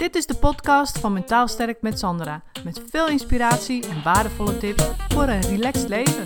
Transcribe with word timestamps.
Dit 0.00 0.14
is 0.14 0.26
de 0.26 0.36
podcast 0.36 0.98
van 0.98 1.12
Mentaal 1.12 1.48
Sterk 1.48 1.82
met 1.82 1.98
Sandra. 1.98 2.42
Met 2.64 2.82
veel 2.90 3.08
inspiratie 3.08 3.88
en 3.88 4.02
waardevolle 4.02 4.58
tips 4.58 4.84
voor 5.08 5.22
een 5.22 5.40
relaxed 5.40 5.88
leven. 5.88 6.24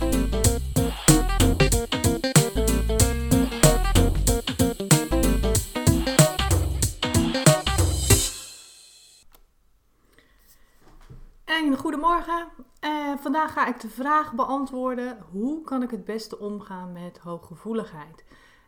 En 11.44 11.76
goedemorgen. 11.76 12.48
Uh, 12.80 13.16
vandaag 13.16 13.52
ga 13.52 13.66
ik 13.66 13.80
de 13.80 13.88
vraag 13.88 14.32
beantwoorden: 14.32 15.18
hoe 15.30 15.62
kan 15.64 15.82
ik 15.82 15.90
het 15.90 16.04
beste 16.04 16.38
omgaan 16.38 16.92
met 16.92 17.18
hooggevoeligheid? 17.18 18.24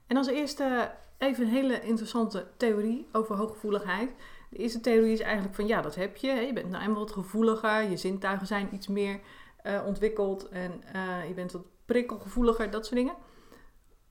En 0.07 0.17
als 0.17 0.27
eerste 0.27 0.91
even 1.19 1.45
een 1.45 1.51
hele 1.51 1.81
interessante 1.81 2.47
theorie 2.57 3.09
over 3.13 3.37
hooggevoeligheid. 3.37 4.11
De 4.51 4.57
eerste 4.57 4.81
theorie 4.81 5.13
is 5.13 5.21
eigenlijk 5.21 5.55
van 5.55 5.67
ja, 5.67 5.81
dat 5.81 5.95
heb 5.95 6.17
je. 6.17 6.31
Je 6.31 6.53
bent 6.53 6.71
nou 6.71 6.83
eenmaal 6.83 6.99
wat 6.99 7.13
gevoeliger, 7.13 7.83
je 7.83 7.97
zintuigen 7.97 8.47
zijn 8.47 8.75
iets 8.75 8.87
meer 8.87 9.21
uh, 9.67 9.83
ontwikkeld 9.87 10.49
en 10.49 10.83
uh, 10.95 11.29
je 11.29 11.35
bent 11.35 11.53
wat 11.53 11.65
prikkelgevoeliger, 11.85 12.71
dat 12.71 12.87
soort 12.87 12.97
dingen. 12.97 13.15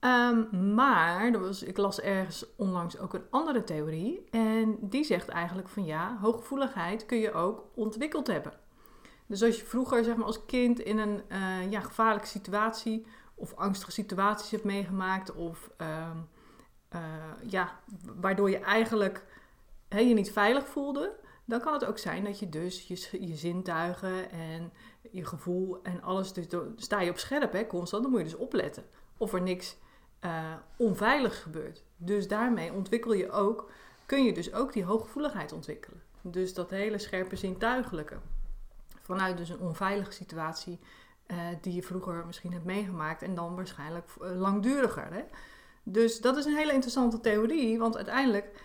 Um, 0.00 0.74
maar 0.74 1.40
was, 1.40 1.62
ik 1.62 1.76
las 1.76 2.00
ergens 2.00 2.56
onlangs 2.56 2.98
ook 2.98 3.14
een 3.14 3.26
andere 3.30 3.64
theorie 3.64 4.24
en 4.30 4.78
die 4.80 5.04
zegt 5.04 5.28
eigenlijk 5.28 5.68
van 5.68 5.84
ja, 5.84 6.18
hooggevoeligheid 6.20 7.06
kun 7.06 7.18
je 7.18 7.32
ook 7.32 7.64
ontwikkeld 7.74 8.26
hebben. 8.26 8.52
Dus 9.26 9.42
als 9.42 9.56
je 9.56 9.64
vroeger 9.64 10.04
zeg 10.04 10.16
maar, 10.16 10.26
als 10.26 10.46
kind 10.46 10.80
in 10.80 10.98
een 10.98 11.22
uh, 11.28 11.70
ja, 11.70 11.80
gevaarlijke 11.80 12.28
situatie 12.28 13.06
of 13.34 13.54
angstige 13.54 13.90
situaties 13.90 14.50
hebt 14.50 14.64
meegemaakt 14.64 15.34
of 15.34 15.70
ehm, 15.76 16.18
ja, 17.46 17.80
waardoor 18.20 18.50
je 18.50 18.58
eigenlijk 18.58 19.24
he, 19.88 19.98
je 19.98 20.14
niet 20.14 20.32
veilig 20.32 20.68
voelde, 20.68 21.16
dan 21.44 21.60
kan 21.60 21.72
het 21.72 21.84
ook 21.84 21.98
zijn 21.98 22.24
dat 22.24 22.38
je 22.38 22.48
dus 22.48 22.86
je, 22.86 23.26
je 23.26 23.34
zintuigen 23.34 24.30
en 24.30 24.72
je 25.10 25.24
gevoel 25.24 25.82
en 25.82 26.02
alles, 26.02 26.32
dus 26.32 26.46
sta 26.76 27.00
je 27.00 27.10
op 27.10 27.18
scherp 27.18 27.68
constant, 27.68 28.02
dan 28.02 28.10
moet 28.10 28.20
je 28.20 28.26
dus 28.26 28.36
opletten 28.36 28.84
of 29.16 29.32
er 29.32 29.42
niks 29.42 29.76
uh, 30.24 30.54
onveilig 30.76 31.42
gebeurt. 31.42 31.84
Dus 31.96 32.28
daarmee 32.28 32.72
ontwikkel 32.72 33.12
je 33.12 33.30
ook, 33.30 33.70
kun 34.06 34.24
je 34.24 34.32
dus 34.32 34.52
ook 34.52 34.72
die 34.72 34.84
hooggevoeligheid 34.84 35.52
ontwikkelen. 35.52 36.02
Dus 36.20 36.54
dat 36.54 36.70
hele 36.70 36.98
scherpe 36.98 37.36
zintuigelijke. 37.36 38.16
Vanuit 39.02 39.36
dus 39.36 39.48
een 39.48 39.60
onveilige 39.60 40.12
situatie 40.12 40.78
uh, 41.26 41.36
die 41.60 41.74
je 41.74 41.82
vroeger 41.82 42.26
misschien 42.26 42.52
hebt 42.52 42.64
meegemaakt 42.64 43.22
en 43.22 43.34
dan 43.34 43.54
waarschijnlijk 43.54 44.10
uh, 44.22 44.40
langduriger. 44.40 45.12
Hè? 45.12 45.22
Dus 45.82 46.20
dat 46.20 46.36
is 46.36 46.44
een 46.44 46.56
hele 46.56 46.72
interessante 46.72 47.20
theorie, 47.20 47.78
want 47.78 47.96
uiteindelijk 47.96 48.60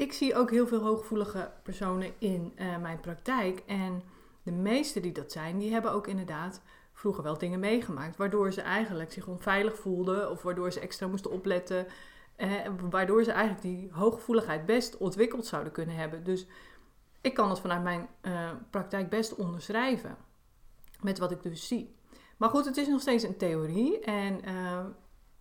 ik 0.00 0.12
zie 0.12 0.34
ook 0.34 0.50
heel 0.50 0.66
veel 0.66 0.82
hooggevoelige 0.82 1.50
personen 1.62 2.12
in 2.18 2.52
uh, 2.56 2.76
mijn 2.78 3.00
praktijk. 3.00 3.62
En 3.66 4.02
de 4.42 4.52
meeste 4.52 5.00
die 5.00 5.12
dat 5.12 5.32
zijn, 5.32 5.58
die 5.58 5.72
hebben 5.72 5.92
ook 5.92 6.06
inderdaad 6.06 6.62
vroeger 6.92 7.22
wel 7.22 7.38
dingen 7.38 7.60
meegemaakt. 7.60 8.16
Waardoor 8.16 8.52
ze 8.52 8.60
eigenlijk 8.60 9.12
zich 9.12 9.26
onveilig 9.26 9.78
voelden 9.78 10.30
of 10.30 10.42
waardoor 10.42 10.72
ze 10.72 10.80
extra 10.80 11.06
moesten 11.06 11.30
opletten. 11.30 11.86
Eh, 12.36 12.48
waardoor 12.90 13.24
ze 13.24 13.32
eigenlijk 13.32 13.62
die 13.62 13.88
hooggevoeligheid 13.92 14.66
best 14.66 14.96
ontwikkeld 14.96 15.46
zouden 15.46 15.72
kunnen 15.72 15.96
hebben. 15.96 16.24
Dus 16.24 16.46
ik 17.20 17.34
kan 17.34 17.48
dat 17.48 17.60
vanuit 17.60 17.82
mijn 17.82 18.08
uh, 18.22 18.50
praktijk 18.70 19.08
best 19.08 19.34
onderschrijven. 19.34 20.16
Met 21.00 21.18
wat 21.18 21.30
ik 21.30 21.42
dus 21.42 21.68
zie. 21.68 21.94
Maar 22.36 22.50
goed, 22.50 22.64
het 22.64 22.76
is 22.76 22.88
nog 22.88 23.00
steeds 23.00 23.24
een 23.24 23.36
theorie. 23.36 24.00
En 24.00 24.40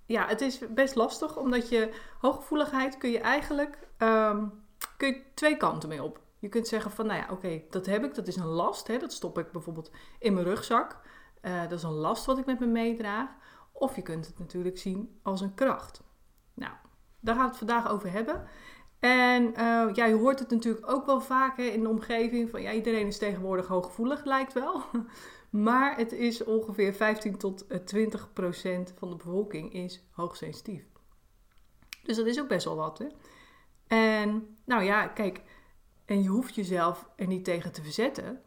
ja, 0.10 0.28
het 0.28 0.42
is 0.42 0.60
best 0.74 0.96
lastig, 0.96 1.38
omdat 1.38 1.70
je 1.70 1.94
hooggevoeligheid 2.20 2.98
kun 2.98 3.10
je 3.10 3.20
eigenlijk 3.20 3.88
um, 3.98 4.64
kun 4.98 5.08
je 5.08 5.22
twee 5.34 5.58
kanten 5.58 5.90
mee 5.90 6.04
op. 6.04 6.20
Je 6.40 6.50
kunt 6.50 6.68
zeggen 6.68 6.92
van, 6.92 7.06
nou 7.06 7.20
ja, 7.20 7.28
oké, 7.32 7.62
dat 7.70 7.86
heb 7.86 8.04
ik, 8.04 8.16
dat 8.16 8.28
is 8.28 8.36
een 8.36 8.46
last. 8.46 8.88
Hè, 8.88 8.98
dat 8.98 9.14
stop 9.14 9.38
ik 9.38 9.52
bijvoorbeeld 9.52 9.92
in 10.20 10.34
mijn 10.34 10.46
rugzak. 10.46 10.98
Uh, 11.42 11.62
dat 11.62 11.72
is 11.72 11.84
een 11.84 11.92
last 11.92 12.26
wat 12.26 12.38
ik 12.38 12.46
met 12.46 12.60
me 12.60 12.66
meedraag. 12.66 13.30
Of 13.72 13.96
je 13.96 14.02
kunt 14.02 14.28
het 14.28 14.40
natuurlijk 14.40 14.78
zien 14.78 15.19
als 15.24 15.42
een 15.42 15.53
kracht. 15.53 16.02
Nou, 16.53 16.74
daar 17.19 17.36
gaan 17.36 17.44
we 17.44 17.50
het 17.50 17.58
vandaag 17.58 17.90
over 17.90 18.12
hebben. 18.12 18.48
En 19.00 19.44
uh, 19.44 19.94
ja, 19.94 20.06
je 20.06 20.16
hoort 20.16 20.40
het 20.40 20.50
natuurlijk 20.50 20.92
ook 20.92 21.06
wel 21.06 21.22
vaak 21.22 21.58
in 21.58 21.84
de 21.84 21.90
omgeving 21.90 22.50
van 22.50 22.62
ja, 22.62 22.72
iedereen 22.72 23.08
is 23.08 23.18
tegenwoordig 23.18 23.68
hooggevoelig, 23.68 24.25
lijkt 24.25 24.53
wel. 24.53 24.81
Maar 25.50 25.98
het 25.98 26.12
is 26.12 26.44
ongeveer 26.44 26.94
15 26.94 27.38
tot 27.38 27.66
20 27.86 28.22
eh, 28.22 28.28
procent 28.34 28.94
van 28.98 29.10
de 29.10 29.16
bevolking 29.16 29.74
is 29.74 30.04
hoogsensitief. 30.12 30.84
Dus 32.04 32.16
dat 32.18 32.26
is 32.26 32.40
ook 32.40 32.48
best 32.48 32.66
wel 32.66 32.76
wat. 32.76 32.98
Hè? 32.98 33.08
En 33.88 34.58
nou 34.66 34.84
ja, 34.84 35.08
kijk, 35.08 35.42
en 36.06 36.24
je 36.24 36.30
hoeft 36.30 36.56
jezelf 36.56 37.10
er 37.16 37.28
niet 37.28 37.44
tegen 37.44 37.72
te 37.72 37.84
verzetten, 37.84 38.42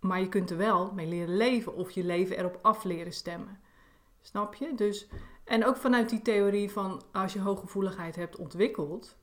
maar 0.00 0.20
je 0.20 0.28
kunt 0.28 0.50
er 0.50 0.56
wel 0.56 0.92
mee 0.92 1.06
leren 1.06 1.36
leven 1.36 1.74
of 1.74 1.90
je 1.90 2.04
leven 2.04 2.38
erop 2.38 2.58
af 2.62 2.84
leren 2.84 3.12
stemmen. 3.12 3.60
Snap 4.20 4.54
je? 4.54 4.74
Dus, 4.74 5.08
en 5.44 5.64
ook 5.64 5.76
vanuit 5.76 6.08
die 6.08 6.22
theorie 6.22 6.70
van 6.70 7.02
als 7.12 7.32
je 7.32 7.40
hooggevoeligheid 7.40 8.16
hebt 8.16 8.36
ontwikkeld, 8.36 9.16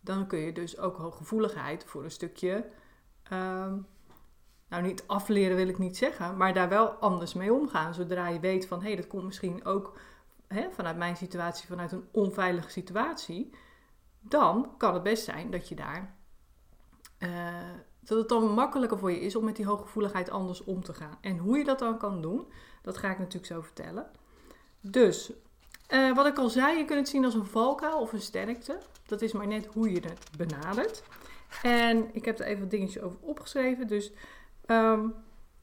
dan 0.00 0.26
kun 0.26 0.38
je 0.38 0.52
dus 0.52 0.78
ook 0.78 0.96
hooggevoeligheid 0.96 1.84
voor 1.84 2.04
een 2.04 2.10
stukje 2.10 2.70
um, 3.32 3.86
nou 4.70 4.82
niet 4.82 5.04
afleren 5.06 5.56
wil 5.56 5.68
ik 5.68 5.78
niet 5.78 5.96
zeggen, 5.96 6.36
maar 6.36 6.54
daar 6.54 6.68
wel 6.68 6.88
anders 6.88 7.34
mee 7.34 7.52
omgaan. 7.52 7.94
Zodra 7.94 8.28
je 8.28 8.40
weet 8.40 8.66
van 8.66 8.80
hé, 8.80 8.86
hey, 8.86 8.96
dat 8.96 9.06
komt 9.06 9.24
misschien 9.24 9.64
ook 9.64 9.98
hè, 10.46 10.70
vanuit 10.70 10.96
mijn 10.96 11.16
situatie, 11.16 11.66
vanuit 11.66 11.92
een 11.92 12.08
onveilige 12.10 12.70
situatie, 12.70 13.50
dan 14.20 14.74
kan 14.76 14.94
het 14.94 15.02
best 15.02 15.24
zijn 15.24 15.50
dat 15.50 15.68
je 15.68 15.74
daar. 15.74 16.14
Uh, 17.18 17.28
dat 18.00 18.18
het 18.18 18.28
dan 18.28 18.52
makkelijker 18.52 18.98
voor 18.98 19.12
je 19.12 19.20
is 19.20 19.36
om 19.36 19.44
met 19.44 19.56
die 19.56 19.66
hooggevoeligheid 19.66 20.30
anders 20.30 20.64
om 20.64 20.82
te 20.82 20.94
gaan. 20.94 21.18
En 21.20 21.38
hoe 21.38 21.58
je 21.58 21.64
dat 21.64 21.78
dan 21.78 21.98
kan 21.98 22.22
doen, 22.22 22.46
dat 22.82 22.96
ga 22.96 23.10
ik 23.10 23.18
natuurlijk 23.18 23.46
zo 23.46 23.60
vertellen. 23.60 24.10
Dus, 24.80 25.32
uh, 25.90 26.14
wat 26.14 26.26
ik 26.26 26.38
al 26.38 26.48
zei, 26.48 26.78
je 26.78 26.84
kunt 26.84 26.98
het 26.98 27.08
zien 27.08 27.24
als 27.24 27.34
een 27.34 27.46
valkuil 27.46 28.00
of 28.00 28.12
een 28.12 28.20
sterkte. 28.20 28.78
Dat 29.06 29.22
is 29.22 29.32
maar 29.32 29.46
net 29.46 29.66
hoe 29.66 29.90
je 29.92 30.00
het 30.00 30.30
benadert. 30.36 31.02
En 31.62 32.08
ik 32.12 32.24
heb 32.24 32.38
er 32.38 32.46
even 32.46 32.60
wat 32.60 32.70
dingetjes 32.70 33.02
over 33.02 33.18
opgeschreven. 33.20 33.86
Dus 33.86 34.12
Um, 34.70 35.14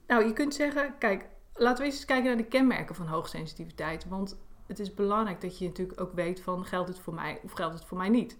nou, 0.08 0.26
je 0.26 0.34
kunt 0.34 0.54
zeggen, 0.54 0.98
kijk, 0.98 1.30
laten 1.54 1.84
we 1.84 1.92
eens 1.92 2.06
kijken 2.06 2.26
naar 2.26 2.38
de 2.38 2.46
kenmerken 2.46 2.96
van 2.96 3.08
hoogsensitiviteit. 3.08 4.08
Want 4.08 4.38
het 4.66 4.80
is 4.80 4.94
belangrijk 4.94 5.42
dat 5.42 5.58
je 5.58 5.66
natuurlijk 5.66 6.02
ook 6.02 6.14
weet 6.14 6.42
van, 6.42 6.66
geldt 6.66 6.90
het 6.90 7.00
voor 7.00 7.14
mij 7.14 7.40
of 7.44 7.52
geldt 7.52 7.74
het 7.74 7.86
voor 7.86 7.98
mij 7.98 8.10
niet? 8.10 8.38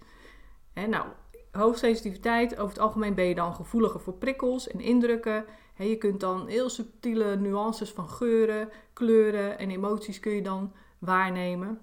Hè, 0.72 0.86
nou, 0.86 1.06
hoogsensitiviteit, 1.52 2.58
over 2.58 2.68
het 2.68 2.78
algemeen 2.78 3.14
ben 3.14 3.24
je 3.24 3.34
dan 3.34 3.54
gevoeliger 3.54 4.00
voor 4.00 4.14
prikkels 4.14 4.68
en 4.68 4.80
indrukken. 4.80 5.44
He, 5.74 5.84
je 5.84 5.96
kunt 5.96 6.20
dan 6.20 6.46
heel 6.46 6.68
subtiele 6.68 7.36
nuances 7.36 7.92
van 7.92 8.08
geuren, 8.08 8.70
kleuren 8.92 9.58
en 9.58 9.70
emoties 9.70 10.20
kun 10.20 10.32
je 10.32 10.42
dan 10.42 10.72
waarnemen. 10.98 11.80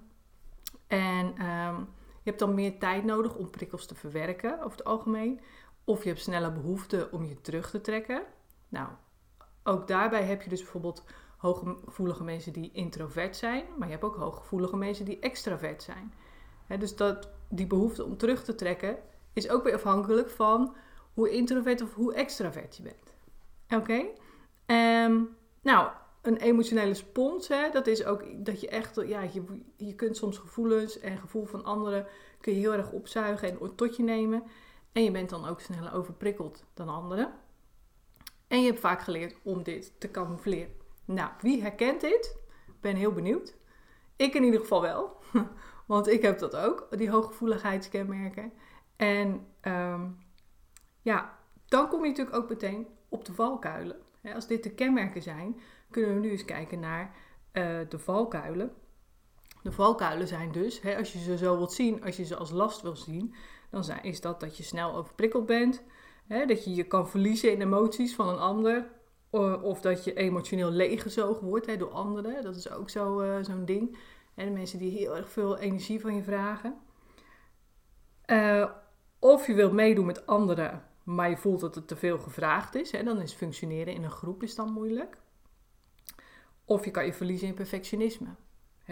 En 0.86 1.26
um, 1.26 1.88
je 2.22 2.32
hebt 2.32 2.38
dan 2.38 2.54
meer 2.54 2.78
tijd 2.78 3.04
nodig 3.04 3.34
om 3.34 3.50
prikkels 3.50 3.86
te 3.86 3.94
verwerken 3.94 4.58
over 4.58 4.78
het 4.78 4.84
algemeen. 4.84 5.40
Of 5.84 6.02
je 6.02 6.08
hebt 6.08 6.20
sneller 6.20 6.52
behoefte 6.52 7.08
om 7.10 7.24
je 7.24 7.40
terug 7.40 7.70
te 7.70 7.80
trekken. 7.80 8.22
Nou, 8.76 8.88
ook 9.64 9.88
daarbij 9.88 10.22
heb 10.22 10.42
je 10.42 10.48
dus 10.48 10.62
bijvoorbeeld 10.62 11.04
hooggevoelige 11.36 12.24
mensen 12.24 12.52
die 12.52 12.70
introvert 12.72 13.36
zijn, 13.36 13.64
maar 13.76 13.86
je 13.86 13.92
hebt 13.92 14.04
ook 14.04 14.16
hooggevoelige 14.16 14.76
mensen 14.76 15.04
die 15.04 15.18
extravert 15.18 15.82
zijn. 15.82 16.12
dus 16.78 16.96
dat, 16.96 17.30
die 17.48 17.66
behoefte 17.66 18.04
om 18.04 18.16
terug 18.16 18.44
te 18.44 18.54
trekken 18.54 18.98
is 19.32 19.48
ook 19.48 19.64
weer 19.64 19.74
afhankelijk 19.74 20.30
van 20.30 20.74
hoe 21.14 21.30
introvert 21.30 21.82
of 21.82 21.94
hoe 21.94 22.14
extravert 22.14 22.76
je 22.76 22.82
bent. 22.82 23.14
Oké? 23.82 24.04
Ehm, 24.66 25.22
nou, 25.62 25.90
een 26.22 26.36
emotionele 26.36 26.94
spons, 26.94 27.48
hè, 27.48 27.70
dat 27.70 27.86
is 27.86 28.04
ook 28.04 28.44
dat 28.44 28.60
je 28.60 28.68
echt, 28.68 28.94
ja, 29.06 29.20
je, 29.20 29.42
je 29.76 29.94
kunt 29.94 30.16
soms 30.16 30.38
gevoelens 30.38 31.00
en 31.00 31.18
gevoel 31.18 31.44
van 31.44 31.64
anderen 31.64 32.06
kun 32.40 32.54
je 32.54 32.60
heel 32.60 32.72
erg 32.72 32.92
opzuigen 32.92 33.48
en 33.48 33.74
tot 33.74 33.96
je 33.96 34.02
nemen. 34.02 34.42
En 34.92 35.04
je 35.04 35.10
bent 35.10 35.30
dan 35.30 35.46
ook 35.46 35.60
sneller 35.60 35.94
overprikkeld 35.94 36.64
dan 36.74 36.88
anderen. 36.88 37.32
En 38.48 38.60
je 38.60 38.66
hebt 38.66 38.80
vaak 38.80 39.00
geleerd 39.00 39.36
om 39.42 39.62
dit 39.62 40.00
te 40.00 40.10
camoufleren. 40.10 40.74
Nou, 41.04 41.30
wie 41.40 41.62
herkent 41.62 42.00
dit? 42.00 42.36
Ben 42.80 42.96
heel 42.96 43.12
benieuwd. 43.12 43.54
Ik 44.16 44.34
in 44.34 44.44
ieder 44.44 44.60
geval 44.60 44.82
wel. 44.82 45.16
Want 45.86 46.08
ik 46.08 46.22
heb 46.22 46.38
dat 46.38 46.56
ook, 46.56 46.86
die 46.90 47.10
hooggevoeligheidskenmerken. 47.10 48.52
En 48.96 49.46
um, 49.62 50.18
ja, 51.02 51.38
dan 51.66 51.88
kom 51.88 52.02
je 52.02 52.08
natuurlijk 52.08 52.36
ook 52.36 52.48
meteen 52.48 52.86
op 53.08 53.24
de 53.24 53.32
valkuilen. 53.32 53.96
Als 54.34 54.46
dit 54.46 54.62
de 54.62 54.74
kenmerken 54.74 55.22
zijn, 55.22 55.60
kunnen 55.90 56.14
we 56.14 56.20
nu 56.20 56.30
eens 56.30 56.44
kijken 56.44 56.80
naar 56.80 57.14
uh, 57.52 57.78
de 57.88 57.98
valkuilen. 57.98 58.74
De 59.62 59.72
valkuilen 59.72 60.28
zijn 60.28 60.52
dus, 60.52 60.80
hè, 60.80 60.96
als 60.96 61.12
je 61.12 61.18
ze 61.18 61.36
zo 61.36 61.56
wilt 61.56 61.72
zien, 61.72 62.04
als 62.04 62.16
je 62.16 62.24
ze 62.24 62.36
als 62.36 62.50
last 62.50 62.82
wil 62.82 62.96
zien, 62.96 63.34
dan 63.70 63.84
is 64.02 64.20
dat 64.20 64.40
dat 64.40 64.56
je 64.56 64.62
snel 64.62 64.94
overprikkeld 64.94 65.46
bent, 65.46 65.82
Hè, 66.26 66.46
dat 66.46 66.64
je 66.64 66.74
je 66.74 66.84
kan 66.84 67.08
verliezen 67.08 67.52
in 67.52 67.62
emoties 67.62 68.14
van 68.14 68.28
een 68.28 68.38
ander. 68.38 68.94
Of 69.62 69.80
dat 69.80 70.04
je 70.04 70.14
emotioneel 70.14 70.70
leeggezogen 70.70 71.46
wordt 71.46 71.66
hè, 71.66 71.76
door 71.76 71.90
anderen. 71.90 72.42
Dat 72.42 72.56
is 72.56 72.70
ook 72.70 72.90
uh, 72.90 73.38
zo'n 73.42 73.64
ding. 73.64 73.98
Mensen 74.34 74.78
die 74.78 74.90
heel 74.90 75.16
erg 75.16 75.30
veel 75.30 75.58
energie 75.58 76.00
van 76.00 76.14
je 76.14 76.22
vragen. 76.22 76.78
Uh, 78.26 78.70
of 79.18 79.46
je 79.46 79.54
wilt 79.54 79.72
meedoen 79.72 80.06
met 80.06 80.26
anderen, 80.26 80.84
maar 81.02 81.30
je 81.30 81.36
voelt 81.36 81.60
dat 81.60 81.74
het 81.74 81.88
te 81.88 81.96
veel 81.96 82.18
gevraagd 82.18 82.74
is. 82.74 82.92
Hè, 82.92 83.02
dan 83.02 83.20
is 83.20 83.32
functioneren 83.32 83.94
in 83.94 84.04
een 84.04 84.10
groep 84.10 84.42
is 84.42 84.54
dan 84.54 84.72
moeilijk. 84.72 85.16
Of 86.64 86.84
je 86.84 86.90
kan 86.90 87.06
je 87.06 87.12
verliezen 87.12 87.48
in 87.48 87.54
perfectionisme. 87.54 88.34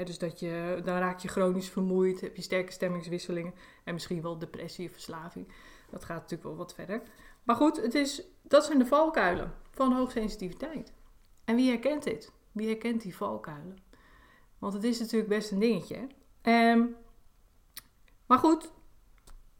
dus 0.04 0.18
dat 0.18 0.40
je, 0.40 0.80
dan 0.84 0.98
raak 0.98 1.18
je 1.18 1.28
chronisch 1.28 1.68
vermoeid, 1.68 2.20
heb 2.20 2.36
je 2.36 2.42
sterke 2.42 2.72
stemmingswisselingen 2.72 3.54
en 3.84 3.92
misschien 3.92 4.22
wel 4.22 4.38
depressie 4.38 4.86
of 4.86 4.92
verslaving. 4.92 5.48
Dat 5.94 6.04
gaat 6.04 6.20
natuurlijk 6.20 6.42
wel 6.42 6.56
wat 6.56 6.74
verder. 6.74 7.02
Maar 7.42 7.56
goed, 7.56 7.76
het 7.82 7.94
is, 7.94 8.22
dat 8.42 8.64
zijn 8.64 8.78
de 8.78 8.86
valkuilen 8.86 9.54
van 9.70 9.92
hoogsensitiviteit. 9.92 10.92
En 11.44 11.56
wie 11.56 11.70
herkent 11.70 12.02
dit? 12.02 12.32
Wie 12.52 12.66
herkent 12.66 13.02
die 13.02 13.16
valkuilen? 13.16 13.78
Want 14.58 14.72
het 14.72 14.84
is 14.84 14.98
natuurlijk 14.98 15.28
best 15.28 15.50
een 15.50 15.58
dingetje. 15.58 16.06
Um, 16.42 16.96
maar 18.26 18.38
goed, 18.38 18.72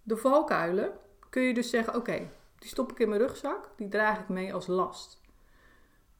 de 0.02 0.16
valkuilen 0.16 0.92
kun 1.30 1.42
je 1.42 1.54
dus 1.54 1.70
zeggen: 1.70 1.94
oké, 1.94 2.28
die 2.58 2.68
stop 2.68 2.92
ik 2.92 2.98
in 2.98 3.08
mijn 3.08 3.20
rugzak, 3.20 3.70
die 3.76 3.88
draag 3.88 4.20
ik 4.20 4.28
mee 4.28 4.54
als 4.54 4.66
last. 4.66 5.20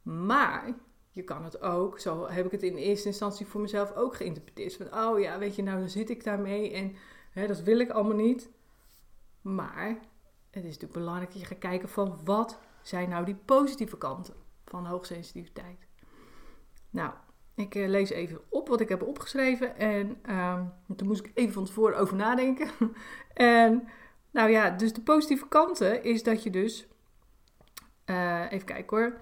Maar 0.03 0.75
je 1.11 1.23
kan 1.23 1.45
het 1.45 1.61
ook, 1.61 1.99
zo 1.99 2.29
heb 2.29 2.45
ik 2.47 2.53
het 2.53 2.63
in 2.63 2.77
eerste 2.77 3.09
instantie 3.09 3.47
voor 3.47 3.61
mezelf 3.61 3.95
ook 3.95 4.17
geïnterpreteerd. 4.17 4.77
Van, 4.77 5.05
oh 5.05 5.21
ja, 5.21 5.39
weet 5.39 5.57
je, 5.57 5.63
nou 5.63 5.79
dan 5.79 5.89
zit 5.89 6.11
ik 6.11 6.25
daarmee 6.25 6.73
en 6.73 6.97
hè, 7.31 7.47
dat 7.47 7.61
wil 7.63 7.79
ik 7.79 7.91
allemaal 7.91 8.17
niet. 8.17 8.51
Maar 9.45 9.89
het 10.51 10.65
is 10.65 10.75
natuurlijk 10.75 10.93
belangrijk 10.93 11.33
dat 11.33 11.41
je 11.41 11.47
gaat 11.47 11.59
kijken 11.59 11.89
van 11.89 12.19
wat 12.25 12.59
zijn 12.83 13.09
nou 13.09 13.25
die 13.25 13.35
positieve 13.35 13.99
kanten 13.99 14.35
van 14.65 14.87
hoogsensitiviteit. 14.87 15.87
Nou, 16.91 17.13
ik 17.55 17.75
uh, 17.75 17.89
lees 17.89 18.11
even 18.11 18.41
op 18.49 18.69
wat 18.69 18.81
ik 18.81 18.89
heb 18.89 19.03
opgeschreven 19.03 19.77
en 19.77 20.17
uh, 20.29 20.61
toen 20.97 21.07
moest 21.07 21.25
ik 21.25 21.31
even 21.35 21.53
van 21.53 21.65
tevoren 21.65 21.99
over 21.99 22.17
nadenken. 22.17 22.71
en 23.35 23.89
nou 24.31 24.51
ja, 24.51 24.71
dus 24.71 24.93
de 24.93 25.01
positieve 25.01 25.49
kanten 25.49 26.05
is 26.05 26.23
dat 26.23 26.43
je 26.43 26.51
dus, 26.51 26.87
uh, 28.07 28.53
even 28.53 28.67
kijken 28.67 28.97
hoor, 28.97 29.21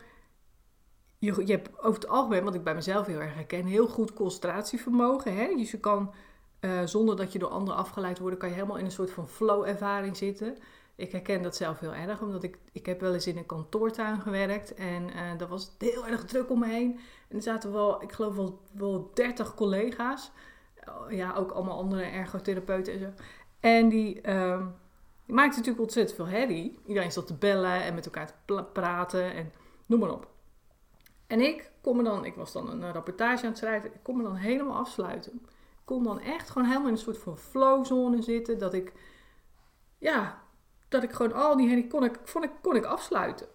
je, 1.18 1.46
je 1.46 1.52
hebt 1.52 1.78
over 1.78 2.00
het 2.00 2.08
algemeen, 2.08 2.44
wat 2.44 2.54
ik 2.54 2.64
bij 2.64 2.74
mezelf 2.74 3.06
heel 3.06 3.20
erg 3.20 3.34
herken, 3.34 3.66
heel 3.66 3.88
goed 3.88 4.12
concentratievermogen. 4.12 5.36
Hè? 5.36 5.54
Dus 5.56 5.70
je 5.70 5.80
kan, 5.80 6.14
uh, 6.64 6.80
zonder 6.84 7.16
dat 7.16 7.32
je 7.32 7.38
door 7.38 7.48
anderen 7.48 7.80
afgeleid 7.80 8.18
wordt, 8.18 8.36
kan 8.36 8.48
je 8.48 8.54
helemaal 8.54 8.76
in 8.76 8.84
een 8.84 8.90
soort 8.90 9.10
van 9.10 9.28
flow-ervaring 9.28 10.16
zitten. 10.16 10.56
Ik 10.96 11.12
herken 11.12 11.42
dat 11.42 11.56
zelf 11.56 11.78
heel 11.78 11.94
erg, 11.94 12.20
omdat 12.20 12.42
ik, 12.42 12.58
ik 12.72 12.86
heb 12.86 13.00
wel 13.00 13.14
eens 13.14 13.26
in 13.26 13.36
een 13.36 13.46
kantoortuin 13.46 14.20
gewerkt 14.20 14.74
en 14.74 15.02
uh, 15.02 15.38
dat 15.38 15.48
was 15.48 15.70
heel 15.78 16.06
erg 16.06 16.24
druk 16.24 16.50
om 16.50 16.58
me 16.58 16.66
heen. 16.66 17.00
En 17.28 17.36
er 17.36 17.42
zaten 17.42 17.72
wel, 17.72 18.02
ik 18.02 18.12
geloof 18.12 18.36
wel, 18.36 18.60
wel 18.72 19.10
30 19.14 19.54
collega's. 19.54 20.30
Ja, 21.08 21.34
ook 21.34 21.50
allemaal 21.50 21.78
andere 21.78 22.02
ergotherapeuten 22.02 22.92
en 22.92 22.98
zo. 22.98 23.06
En 23.60 23.88
die, 23.88 24.20
uh, 24.26 24.66
die 25.26 25.34
maakte 25.34 25.56
natuurlijk 25.56 25.84
ontzettend 25.84 26.16
veel 26.16 26.38
herrie. 26.38 26.78
Iedereen 26.86 27.12
zat 27.12 27.26
te 27.26 27.34
bellen 27.34 27.82
en 27.82 27.94
met 27.94 28.04
elkaar 28.04 28.26
te 28.26 28.64
praten 28.72 29.34
en 29.34 29.52
noem 29.86 30.00
maar 30.00 30.12
op. 30.12 30.30
En 31.26 31.40
ik 31.40 31.70
kon 31.80 31.96
me 31.96 32.02
dan, 32.02 32.24
ik 32.24 32.34
was 32.34 32.52
dan 32.52 32.70
een 32.70 32.92
rapportage 32.92 33.42
aan 33.42 33.48
het 33.48 33.58
schrijven, 33.58 33.94
ik 33.94 34.02
kon 34.02 34.16
me 34.16 34.22
dan 34.22 34.34
helemaal 34.34 34.76
afsluiten. 34.76 35.46
Kon 35.92 36.02
dan 36.02 36.20
echt 36.20 36.50
gewoon 36.50 36.68
helemaal 36.68 36.88
in 36.88 36.94
een 36.94 37.00
soort 37.00 37.18
van 37.18 37.38
flowzone 37.38 38.22
zitten, 38.22 38.58
dat 38.58 38.74
ik, 38.74 38.92
ja, 39.98 40.42
dat 40.88 41.02
ik 41.02 41.12
gewoon 41.12 41.32
al 41.32 41.56
die 41.56 41.68
herrie 41.68 41.86
kon 41.86 42.04
ik, 42.04 42.18
kon 42.32 42.42
ik, 42.42 42.50
kon 42.62 42.76
ik 42.76 42.84
afsluiten. 42.84 43.46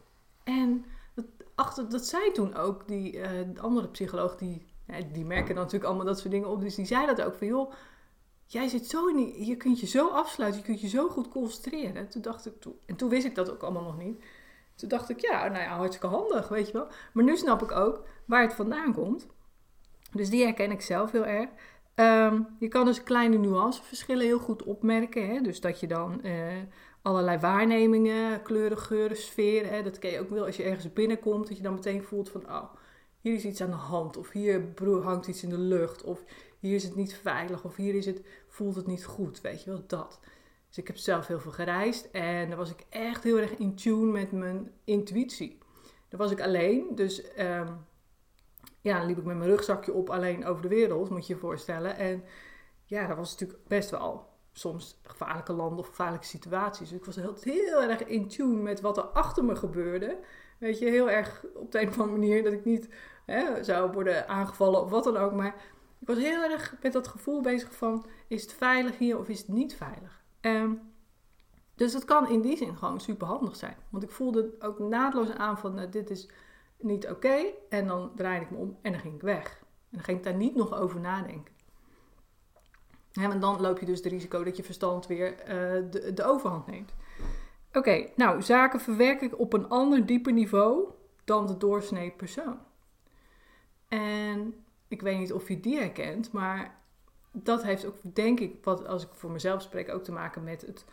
En 0.44 0.86
dat, 1.16 1.26
achter, 1.56 1.90
dat 1.90 2.06
zei 2.06 2.32
toen 2.32 2.56
ook 2.56 2.88
die 2.88 3.14
uh, 3.14 3.30
andere 3.62 3.88
psycholoog, 3.88 4.36
die, 4.36 4.66
ja, 4.88 5.00
die 5.12 5.26
merken 5.26 5.48
dan 5.48 5.64
natuurlijk 5.64 5.84
allemaal 5.84 6.06
dat 6.06 6.20
soort 6.20 6.32
dingen 6.32 6.50
op, 6.50 6.62
dus 6.62 6.76
die 6.76 6.86
zei 6.86 7.06
dat 7.06 7.22
ook 7.22 7.36
van, 7.36 7.48
joh, 7.48 7.72
jij 8.46 8.68
zit 8.68 8.88
zo 8.88 9.08
in 9.08 9.16
die, 9.16 9.46
je 9.46 9.56
kunt 9.58 9.80
je 9.80 9.88
zo 9.88 10.08
afsluiten, 10.08 10.60
je 10.60 10.66
kunt 10.66 10.82
je 10.82 10.88
zo 10.88 11.10
goed 11.10 11.28
concentreren. 11.28 12.10
Toen 12.10 12.22
dacht 12.22 12.46
ik, 12.46 12.62
toen, 12.62 12.80
en 12.86 12.96
toen 12.96 13.10
wist 13.10 13.26
ik 13.26 13.36
dat 13.36 13.52
ook 13.52 13.64
allemaal 13.64 13.84
nog 13.84 13.98
niet. 13.98 14.24
Toen 14.76 14.90
dacht 14.90 15.10
ik, 15.10 15.20
ja, 15.20 15.48
nou 15.48 15.64
ja, 15.64 15.76
hartstikke 15.76 16.08
handig, 16.08 16.48
weet 16.48 16.68
je 16.68 16.74
wel. 16.74 16.88
Maar 17.14 17.24
nu 17.24 17.38
snap 17.38 17.62
ik 17.62 17.72
ook 17.72 18.04
waar 18.26 18.42
het 18.42 18.54
vandaan 18.54 18.94
komt. 18.94 19.28
Dus 20.12 20.30
die 20.30 20.44
herken 20.44 20.72
ik 20.72 20.82
zelf 20.82 21.12
heel 21.12 21.26
erg. 21.26 21.50
Um, 22.00 22.48
je 22.60 22.68
kan 22.68 22.86
dus 22.86 23.04
kleine 23.04 23.38
nuanceverschillen 23.38 24.26
heel 24.26 24.40
goed 24.40 24.64
opmerken. 24.64 25.28
Hè? 25.28 25.42
Dus 25.42 25.62
dat 25.62 25.80
je 25.80 25.88
dan 25.88 26.20
uh, 26.24 26.32
allerlei 27.02 27.40
waarnemingen, 27.40 28.42
kleuren, 28.42 28.78
geuren, 28.78 29.18
sferen. 29.18 29.70
Hè? 29.70 29.84
Dat 29.84 30.00
ken 30.00 30.12
je 30.12 30.20
ook 30.20 30.30
wel 30.30 30.46
als 30.46 30.58
je 30.58 30.64
ergens 30.64 30.94
binnenkomt. 30.94 31.48
Dat 31.48 31.58
je 31.58 31.64
dan 31.64 31.74
meteen 31.74 32.04
voelt 32.04 32.30
van, 32.30 32.50
oh, 32.50 32.64
hier 33.22 33.34
is 33.34 33.46
iets 33.46 33.62
aan 33.62 33.70
de 33.70 33.76
hand. 33.76 34.18
Of 34.18 34.32
hier 34.32 34.64
hangt 35.02 35.28
iets 35.28 35.44
in 35.44 35.50
de 35.50 35.58
lucht. 35.58 36.04
Of 36.04 36.24
hier 36.60 36.76
is 36.76 36.84
het 36.84 36.96
niet 36.96 37.16
veilig. 37.16 37.64
Of 37.64 37.76
hier 37.76 37.96
is 37.96 38.06
het, 38.06 38.22
voelt 38.48 38.76
het 38.76 38.88
niet 38.88 39.06
goed. 39.06 39.42
Weet 39.42 39.64
je 39.64 39.70
wel, 39.70 39.84
dat. 39.88 40.20
Dus 40.68 40.78
ik 40.78 40.88
heb 40.88 40.98
zelf 40.98 41.28
heel 41.28 41.40
veel 41.40 41.52
gereisd 41.52 42.12
en 42.12 42.50
dan 42.50 42.58
was 42.58 42.72
ik 42.72 42.86
echt 42.90 43.24
heel 43.24 43.38
erg 43.38 43.58
in 43.58 43.76
tune 43.76 44.12
met 44.12 44.32
mijn 44.32 44.72
intuïtie. 44.84 45.58
Dan 46.10 46.20
was 46.20 46.32
ik 46.32 46.42
alleen, 46.42 46.96
dus 46.96 47.24
um, 47.40 47.86
ja, 48.88 48.98
dan 48.98 49.08
liep 49.08 49.18
ik 49.18 49.24
met 49.24 49.38
mijn 49.38 49.50
rugzakje 49.50 49.94
op 49.94 50.10
alleen 50.10 50.46
over 50.46 50.62
de 50.62 50.68
wereld, 50.68 51.10
moet 51.10 51.28
je 51.28 51.34
je 51.34 51.40
voorstellen. 51.40 51.98
En 51.98 52.24
ja, 52.86 53.08
dat 53.08 53.18
was 53.18 53.32
natuurlijk 53.32 53.68
best 53.68 53.90
wel 53.90 54.26
soms 54.54 55.00
gevaarlijke 55.04 55.54
landen 55.54 55.80
of 55.80 55.88
gevaarlijke 55.88 56.26
situaties. 56.26 56.90
Dus 56.90 56.98
ik 56.98 57.06
was 57.06 57.16
heel, 57.16 57.36
heel 57.42 57.82
erg 57.82 58.06
in 58.06 58.28
tune 58.28 58.62
met 58.62 58.82
wat 58.82 58.98
er 58.98 59.04
achter 59.04 59.44
me 59.44 59.56
gebeurde. 59.56 60.18
Weet 60.58 60.80
je, 60.80 60.86
heel 60.86 61.10
erg 61.10 61.46
op 61.54 61.72
de 61.72 61.82
een 61.82 61.88
of 61.88 62.00
andere 62.00 62.18
manier 62.18 62.44
dat 62.44 62.54
ik 62.54 62.66
niet 62.66 62.90
hè, 63.26 63.64
zou 63.64 63.92
worden 63.92 64.28
aangevallen 64.28 64.82
of 64.82 64.90
wat 64.90 65.04
dan 65.04 65.18
ook. 65.18 65.32
Maar 65.34 65.56
ik 66.00 66.08
was 66.08 66.18
heel 66.18 66.44
erg 66.44 66.76
met 66.82 66.94
dat 66.94 67.08
gevoel 67.08 67.42
bezig 67.42 67.74
van, 67.74 68.06
is 68.28 68.42
het 68.42 68.54
veilig 68.54 68.98
hier 68.98 69.18
of 69.20 69.28
is 69.30 69.40
het 69.40 69.48
niet 69.48 69.76
veilig? 69.76 70.24
Um, 70.42 70.82
dus 71.76 71.94
het 71.94 72.06
kan 72.06 72.30
in 72.30 72.42
die 72.42 72.58
zin 72.58 72.78
gewoon 72.78 73.00
super 73.00 73.28
handig 73.28 73.56
zijn. 73.56 73.78
Want 73.90 74.04
ik 74.04 74.12
voelde 74.12 74.56
ook 74.60 74.80
naadloos 74.80 75.32
aan 75.32 75.58
van 75.58 75.74
nou, 75.74 75.90
dit 75.90 76.10
is 76.10 76.30
niet 76.78 77.10
oké. 77.10 77.46
En 77.70 77.88
dan 77.88 78.12
draaide 78.16 78.46
ik 78.46 78.52
me 78.52 78.58
om 78.58 78.78
en 78.82 78.92
dan 78.92 79.02
ging 79.02 79.16
ik 79.16 79.22
weg. 79.22 79.60
En 79.62 79.98
dan 79.98 80.04
ging 80.04 80.18
ik 80.18 80.24
daar 80.24 80.36
niet 80.36 80.56
nog 80.56 80.74
over 80.74 81.00
nadenken. 81.00 81.56
Ja, 83.12 83.28
want 83.28 83.42
dan 83.42 83.62
loop 83.62 83.80
je 83.80 83.86
dus 83.86 83.98
het 83.98 84.08
risico 84.08 84.44
dat 84.44 84.58
je 84.58 84.64
verstand 84.64 85.08
weer 85.08 85.32
uh, 85.32 85.92
de, 85.92 86.14
de, 86.14 86.24
overhand 86.24 86.68
neemt. 86.68 86.94
Oké, 87.74 88.10
nou, 88.16 88.42
zaken 88.42 88.80
verwerk 88.80 89.22
ik 89.22 89.40
op 89.40 89.54
een 89.54 89.70
ander 89.70 90.06
dieper 90.06 90.34
niveau 90.34 90.90
dan 91.24 91.48
de 91.48 91.58
doorsnee 91.58 92.12
persoon. 92.12 92.60
En 93.88 94.66
ik 94.88 95.02
weet 95.02 95.18
niet 95.18 95.34
of 95.34 95.48
je 95.48 95.60
die 95.60 95.78
herkent, 95.78 96.32
maar 96.32 96.80
dat 97.32 97.64
heeft 97.64 97.86
ook, 97.86 97.96
denk 98.02 98.40
ik, 98.40 98.64
wat 98.64 98.88
als 98.88 99.04
ik 99.04 99.10
voor 99.12 99.32
mezelf 99.32 99.62
spreek, 99.62 99.90
ook 99.90 100.04
te 100.04 100.12
maken 100.12 100.44
met 100.44 100.62
het, 100.62 100.86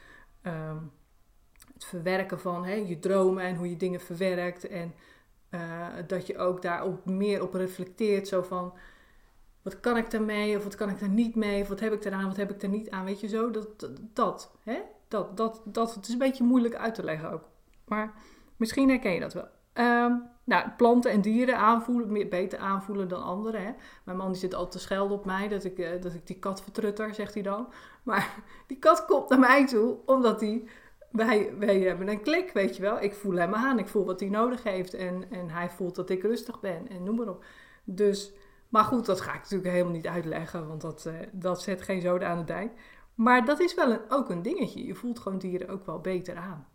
um, 0.43 0.93
het 1.73 1.85
verwerken 1.85 2.41
van 2.41 2.65
hè, 2.65 2.75
je 2.75 2.99
dromen 2.99 3.45
en 3.45 3.57
hoe 3.57 3.71
je 3.71 3.77
dingen 3.77 4.01
verwerkt. 4.01 4.69
En 4.69 4.95
uh, 5.55 5.87
dat 6.07 6.27
je 6.27 6.39
ook 6.39 6.63
daar 6.63 6.83
ook 6.83 7.05
meer 7.05 7.43
op 7.43 7.55
reflecteert. 7.55 8.29
Zo 8.29 8.43
van, 8.43 8.73
wat 9.63 9.81
kan 9.81 9.97
ik 9.97 10.11
daarmee 10.11 10.57
of 10.57 10.65
wat 10.65 10.75
kan 10.75 10.89
ik 10.89 11.01
daar 11.01 11.09
niet 11.09 11.35
mee? 11.35 11.63
Of 11.63 11.69
wat 11.69 11.81
heb 11.81 11.93
ik 11.93 12.05
eraan, 12.05 12.27
wat 12.27 12.37
heb 12.37 12.51
ik 12.51 12.63
er 12.63 12.69
niet 12.69 12.91
aan? 12.91 13.05
Weet 13.05 13.21
je 13.21 13.29
zo, 13.29 13.51
dat, 13.51 13.91
dat, 14.13 14.51
hè? 14.63 14.81
dat, 15.09 15.37
dat, 15.37 15.61
dat 15.65 15.95
het 15.95 16.07
is 16.07 16.13
een 16.13 16.19
beetje 16.19 16.45
moeilijk 16.45 16.75
uit 16.75 16.95
te 16.95 17.05
leggen 17.05 17.31
ook. 17.31 17.49
Maar 17.85 18.15
misschien 18.57 18.89
herken 18.89 19.13
je 19.13 19.21
dat 19.21 19.33
wel. 19.33 19.49
Um, 19.75 20.23
nou, 20.45 20.69
planten 20.77 21.11
en 21.11 21.21
dieren 21.21 21.59
aanvoelen, 21.59 22.29
beter 22.29 22.59
aanvoelen 22.59 23.09
dan 23.09 23.23
anderen. 23.23 23.65
Hè. 23.65 23.73
Mijn 24.05 24.17
man 24.17 24.31
die 24.31 24.41
zit 24.41 24.55
altijd 24.55 24.73
te 24.73 24.79
schelden 24.79 25.17
op 25.17 25.25
mij 25.25 25.49
dat 25.49 25.65
ik, 25.65 25.79
uh, 25.79 25.89
dat 26.01 26.15
ik 26.15 26.27
die 26.27 26.39
kat 26.39 26.63
vertrutter, 26.63 27.15
zegt 27.15 27.35
hij 27.35 27.43
dan. 27.43 27.69
Maar 28.03 28.35
die 28.67 28.79
kat 28.79 29.05
komt 29.05 29.29
naar 29.29 29.39
mij 29.39 29.67
toe 29.67 29.97
omdat 30.07 30.41
hij 30.41 30.65
wij, 31.15 31.55
wij 31.59 31.81
hebben 31.81 32.09
een 32.09 32.23
klik, 32.23 32.51
weet 32.53 32.77
je 32.77 32.83
wel. 32.83 33.03
Ik 33.03 33.15
voel 33.15 33.35
hem 33.35 33.55
aan, 33.55 33.79
ik 33.79 33.89
voel 33.89 34.05
wat 34.05 34.21
hij 34.21 34.29
nodig 34.29 34.63
heeft 34.63 34.95
en, 34.95 35.31
en 35.31 35.51
hij 35.51 35.71
voelt 35.71 35.95
dat 35.95 36.11
ik 36.11 36.23
rustig 36.23 36.61
ben 36.61 36.89
en 36.89 37.03
noem 37.05 37.17
maar 37.17 37.29
op. 37.29 37.45
Dus, 37.85 38.33
maar 38.69 38.85
goed, 38.85 39.07
dat 39.07 39.21
ga 39.21 39.35
ik 39.35 39.43
natuurlijk 39.43 39.71
helemaal 39.71 39.93
niet 39.93 40.07
uitleggen, 40.07 40.69
want 40.69 40.81
dat, 40.81 41.05
uh, 41.09 41.15
dat 41.33 41.63
zet 41.63 41.83
geen 41.83 42.01
zoden 42.01 42.29
aan 42.29 42.39
de 42.39 42.45
dijk. 42.45 42.73
Maar 43.15 43.45
dat 43.45 43.61
is 43.61 43.75
wel 43.75 43.93
een, 43.93 44.01
ook 44.09 44.31
een 44.31 44.43
dingetje. 44.43 44.87
Je 44.87 44.95
voelt 44.95 45.19
gewoon 45.19 45.39
dieren 45.39 45.69
ook 45.69 45.87
wel 45.87 46.01
beter 46.01 46.37
aan. 46.37 46.69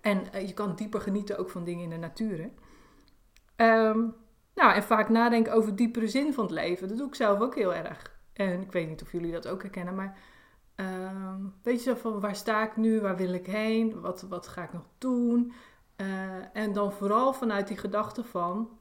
En 0.00 0.22
uh, 0.34 0.46
je 0.46 0.54
kan 0.54 0.74
dieper 0.74 1.00
genieten 1.00 1.38
ook 1.38 1.50
van 1.50 1.64
dingen 1.64 1.84
in 1.84 1.90
de 1.90 1.96
natuur. 1.96 2.40
Um, 3.56 4.14
nou, 4.54 4.74
en 4.74 4.82
vaak 4.82 5.08
nadenken 5.08 5.52
over 5.52 5.76
diepere 5.76 6.08
zin 6.08 6.34
van 6.34 6.44
het 6.44 6.52
leven. 6.52 6.88
Dat 6.88 6.96
doe 6.96 7.08
ik 7.08 7.14
zelf 7.14 7.40
ook 7.40 7.54
heel 7.54 7.74
erg. 7.74 8.20
En 8.32 8.60
ik 8.60 8.72
weet 8.72 8.88
niet 8.88 9.02
of 9.02 9.12
jullie 9.12 9.32
dat 9.32 9.48
ook 9.48 9.62
herkennen, 9.62 9.94
maar 9.94 10.18
um, 10.80 11.54
weet 11.62 11.84
je 11.84 11.90
zo 11.90 11.96
van 11.96 12.20
waar 12.20 12.36
sta 12.36 12.66
ik 12.66 12.76
nu, 12.76 13.00
waar 13.00 13.16
wil 13.16 13.32
ik 13.32 13.46
heen, 13.46 14.00
wat, 14.00 14.22
wat 14.22 14.48
ga 14.48 14.62
ik 14.62 14.72
nog 14.72 14.86
doen? 14.98 15.52
Uh, 15.96 16.56
en 16.56 16.72
dan 16.72 16.92
vooral 16.92 17.32
vanuit 17.32 17.68
die 17.68 17.76
gedachte 17.76 18.24
van 18.24 18.78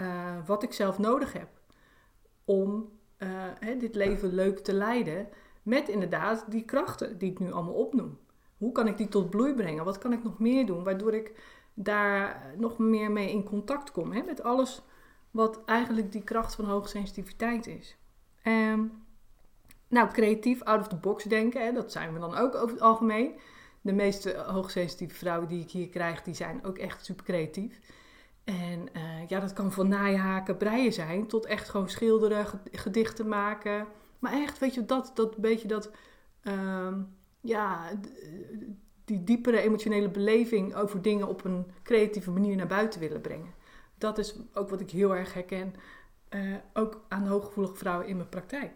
uh, 0.00 0.46
wat 0.46 0.62
ik 0.62 0.72
zelf 0.72 0.98
nodig 0.98 1.32
heb 1.32 1.48
om 2.44 2.90
uh, 3.18 3.28
hè, 3.60 3.76
dit 3.76 3.94
leven 3.94 4.34
leuk 4.34 4.58
te 4.58 4.72
leiden. 4.72 5.28
Met 5.62 5.88
inderdaad 5.88 6.44
die 6.48 6.64
krachten 6.64 7.18
die 7.18 7.30
ik 7.30 7.38
nu 7.38 7.52
allemaal 7.52 7.74
opnoem. 7.74 8.18
Hoe 8.56 8.72
kan 8.72 8.86
ik 8.86 8.96
die 8.96 9.08
tot 9.08 9.30
bloei 9.30 9.54
brengen? 9.54 9.84
Wat 9.84 9.98
kan 9.98 10.12
ik 10.12 10.24
nog 10.24 10.38
meer 10.38 10.66
doen? 10.66 10.84
Waardoor 10.84 11.14
ik 11.14 11.42
daar 11.74 12.52
nog 12.56 12.78
meer 12.78 13.10
mee 13.10 13.30
in 13.30 13.44
contact 13.44 13.90
kom. 13.90 14.12
Hè? 14.12 14.22
Met 14.22 14.42
alles 14.42 14.82
wat 15.30 15.64
eigenlijk 15.64 16.12
die 16.12 16.22
kracht 16.22 16.54
van 16.54 16.64
hoogsensitiviteit 16.64 17.66
is. 17.66 17.96
Um, 18.44 19.03
nou, 19.94 20.12
creatief, 20.12 20.62
out 20.62 20.80
of 20.80 20.88
the 20.88 20.96
box 20.96 21.24
denken, 21.24 21.64
hè? 21.64 21.72
dat 21.72 21.92
zijn 21.92 22.12
we 22.12 22.18
dan 22.18 22.36
ook 22.36 22.54
over 22.54 22.70
het 22.70 22.80
algemeen. 22.80 23.32
de 23.80 23.92
meeste 23.92 24.44
hoogsensitieve 24.46 25.14
vrouwen 25.14 25.48
die 25.48 25.62
ik 25.62 25.70
hier 25.70 25.88
krijg, 25.88 26.22
die 26.22 26.34
zijn 26.34 26.64
ook 26.64 26.78
echt 26.78 27.04
super 27.04 27.24
creatief. 27.24 27.80
En 28.44 28.88
uh, 28.96 29.28
ja, 29.28 29.40
dat 29.40 29.52
kan 29.52 29.72
van 29.72 29.88
naaihaken, 29.88 30.56
breien 30.56 30.92
zijn, 30.92 31.26
tot 31.26 31.46
echt 31.46 31.68
gewoon 31.68 31.88
schilderen, 31.88 32.46
gedichten 32.72 33.28
maken. 33.28 33.86
Maar 34.18 34.32
echt, 34.32 34.58
weet 34.58 34.74
je, 34.74 34.84
dat, 34.84 35.10
dat 35.14 35.36
beetje 35.36 35.68
dat, 35.68 35.90
uh, 36.42 36.94
ja, 37.40 37.90
die 39.04 39.24
diepere 39.24 39.60
emotionele 39.60 40.08
beleving 40.10 40.74
over 40.74 41.02
dingen 41.02 41.28
op 41.28 41.44
een 41.44 41.66
creatieve 41.82 42.30
manier 42.30 42.56
naar 42.56 42.66
buiten 42.66 43.00
willen 43.00 43.20
brengen. 43.20 43.54
Dat 43.98 44.18
is 44.18 44.36
ook 44.54 44.70
wat 44.70 44.80
ik 44.80 44.90
heel 44.90 45.16
erg 45.16 45.34
herken, 45.34 45.74
uh, 46.30 46.54
ook 46.72 47.04
aan 47.08 47.26
hooggevoelige 47.26 47.76
vrouwen 47.76 48.06
in 48.06 48.16
mijn 48.16 48.28
praktijk. 48.28 48.72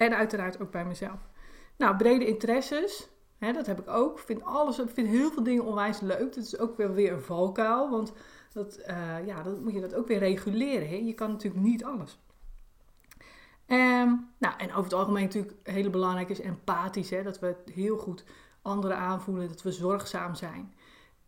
En 0.00 0.16
uiteraard 0.16 0.60
ook 0.60 0.70
bij 0.70 0.84
mezelf. 0.84 1.28
Nou, 1.76 1.96
brede 1.96 2.26
interesses, 2.26 3.08
hè, 3.38 3.52
dat 3.52 3.66
heb 3.66 3.80
ik 3.80 3.88
ook. 3.88 4.18
Ik 4.18 4.24
vind, 4.24 4.44
alles, 4.44 4.80
vind 4.86 5.08
heel 5.08 5.30
veel 5.30 5.42
dingen 5.42 5.64
onwijs 5.64 6.00
leuk. 6.00 6.34
Dat 6.34 6.44
is 6.44 6.58
ook 6.58 6.76
weer, 6.76 6.94
weer 6.94 7.12
een 7.12 7.22
valkuil, 7.22 7.90
want 7.90 8.12
dat, 8.52 8.78
uh, 8.88 9.26
ja, 9.26 9.42
dan 9.42 9.62
moet 9.62 9.72
je 9.72 9.80
dat 9.80 9.94
ook 9.94 10.06
weer 10.06 10.18
reguleren. 10.18 10.88
Hè? 10.88 10.94
Je 10.94 11.12
kan 11.12 11.30
natuurlijk 11.30 11.62
niet 11.62 11.84
alles. 11.84 12.18
Um, 13.66 14.28
nou, 14.38 14.54
en 14.58 14.70
over 14.70 14.82
het 14.82 14.92
algemeen 14.92 15.24
natuurlijk 15.24 15.54
heel 15.62 15.90
belangrijk 15.90 16.28
is 16.28 16.40
empathisch. 16.40 17.10
Hè? 17.10 17.22
Dat 17.22 17.38
we 17.38 17.56
heel 17.72 17.96
goed 17.98 18.24
anderen 18.62 18.96
aanvoelen, 18.96 19.48
dat 19.48 19.62
we 19.62 19.72
zorgzaam 19.72 20.34
zijn. 20.34 20.74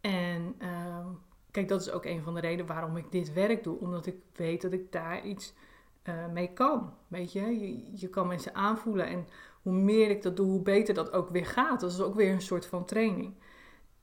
En 0.00 0.54
uh, 0.58 1.06
kijk, 1.50 1.68
dat 1.68 1.80
is 1.80 1.90
ook 1.90 2.04
een 2.04 2.22
van 2.22 2.34
de 2.34 2.40
redenen 2.40 2.66
waarom 2.66 2.96
ik 2.96 3.12
dit 3.12 3.32
werk 3.32 3.64
doe. 3.64 3.78
Omdat 3.78 4.06
ik 4.06 4.16
weet 4.32 4.62
dat 4.62 4.72
ik 4.72 4.92
daar 4.92 5.24
iets 5.24 5.54
uh, 6.04 6.26
mee 6.26 6.52
kan. 6.52 6.94
Weet 7.08 7.32
je? 7.32 7.40
je, 7.40 7.90
je 7.94 8.08
kan 8.08 8.26
mensen 8.26 8.54
aanvoelen. 8.54 9.06
En 9.06 9.26
hoe 9.62 9.72
meer 9.72 10.10
ik 10.10 10.22
dat 10.22 10.36
doe, 10.36 10.46
hoe 10.46 10.62
beter 10.62 10.94
dat 10.94 11.12
ook 11.12 11.28
weer 11.28 11.46
gaat. 11.46 11.80
Dat 11.80 11.92
is 11.92 12.00
ook 12.00 12.14
weer 12.14 12.32
een 12.32 12.42
soort 12.42 12.66
van 12.66 12.84
training. 12.84 13.34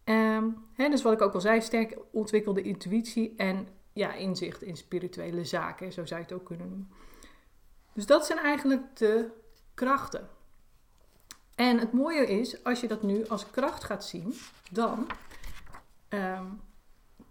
Um, 0.05 0.65
hè, 0.73 0.89
dus 0.89 1.01
wat 1.01 1.13
ik 1.13 1.21
ook 1.21 1.33
al 1.33 1.41
zei, 1.41 1.61
sterk 1.61 1.97
ontwikkelde 2.11 2.61
intuïtie 2.61 3.33
en 3.37 3.67
ja, 3.93 4.13
inzicht 4.13 4.61
in 4.61 4.77
spirituele 4.77 5.45
zaken. 5.45 5.93
Zo 5.93 6.05
zou 6.05 6.19
je 6.19 6.25
het 6.25 6.35
ook 6.35 6.45
kunnen 6.45 6.69
noemen. 6.69 6.91
Dus 7.93 8.05
dat 8.05 8.25
zijn 8.25 8.39
eigenlijk 8.39 8.97
de 8.97 9.29
krachten. 9.73 10.27
En 11.55 11.79
het 11.79 11.91
mooie 11.91 12.27
is, 12.27 12.63
als 12.63 12.81
je 12.81 12.87
dat 12.87 13.03
nu 13.03 13.27
als 13.27 13.49
kracht 13.49 13.83
gaat 13.83 14.05
zien, 14.05 14.33
dan 14.71 15.07
um, 16.09 16.61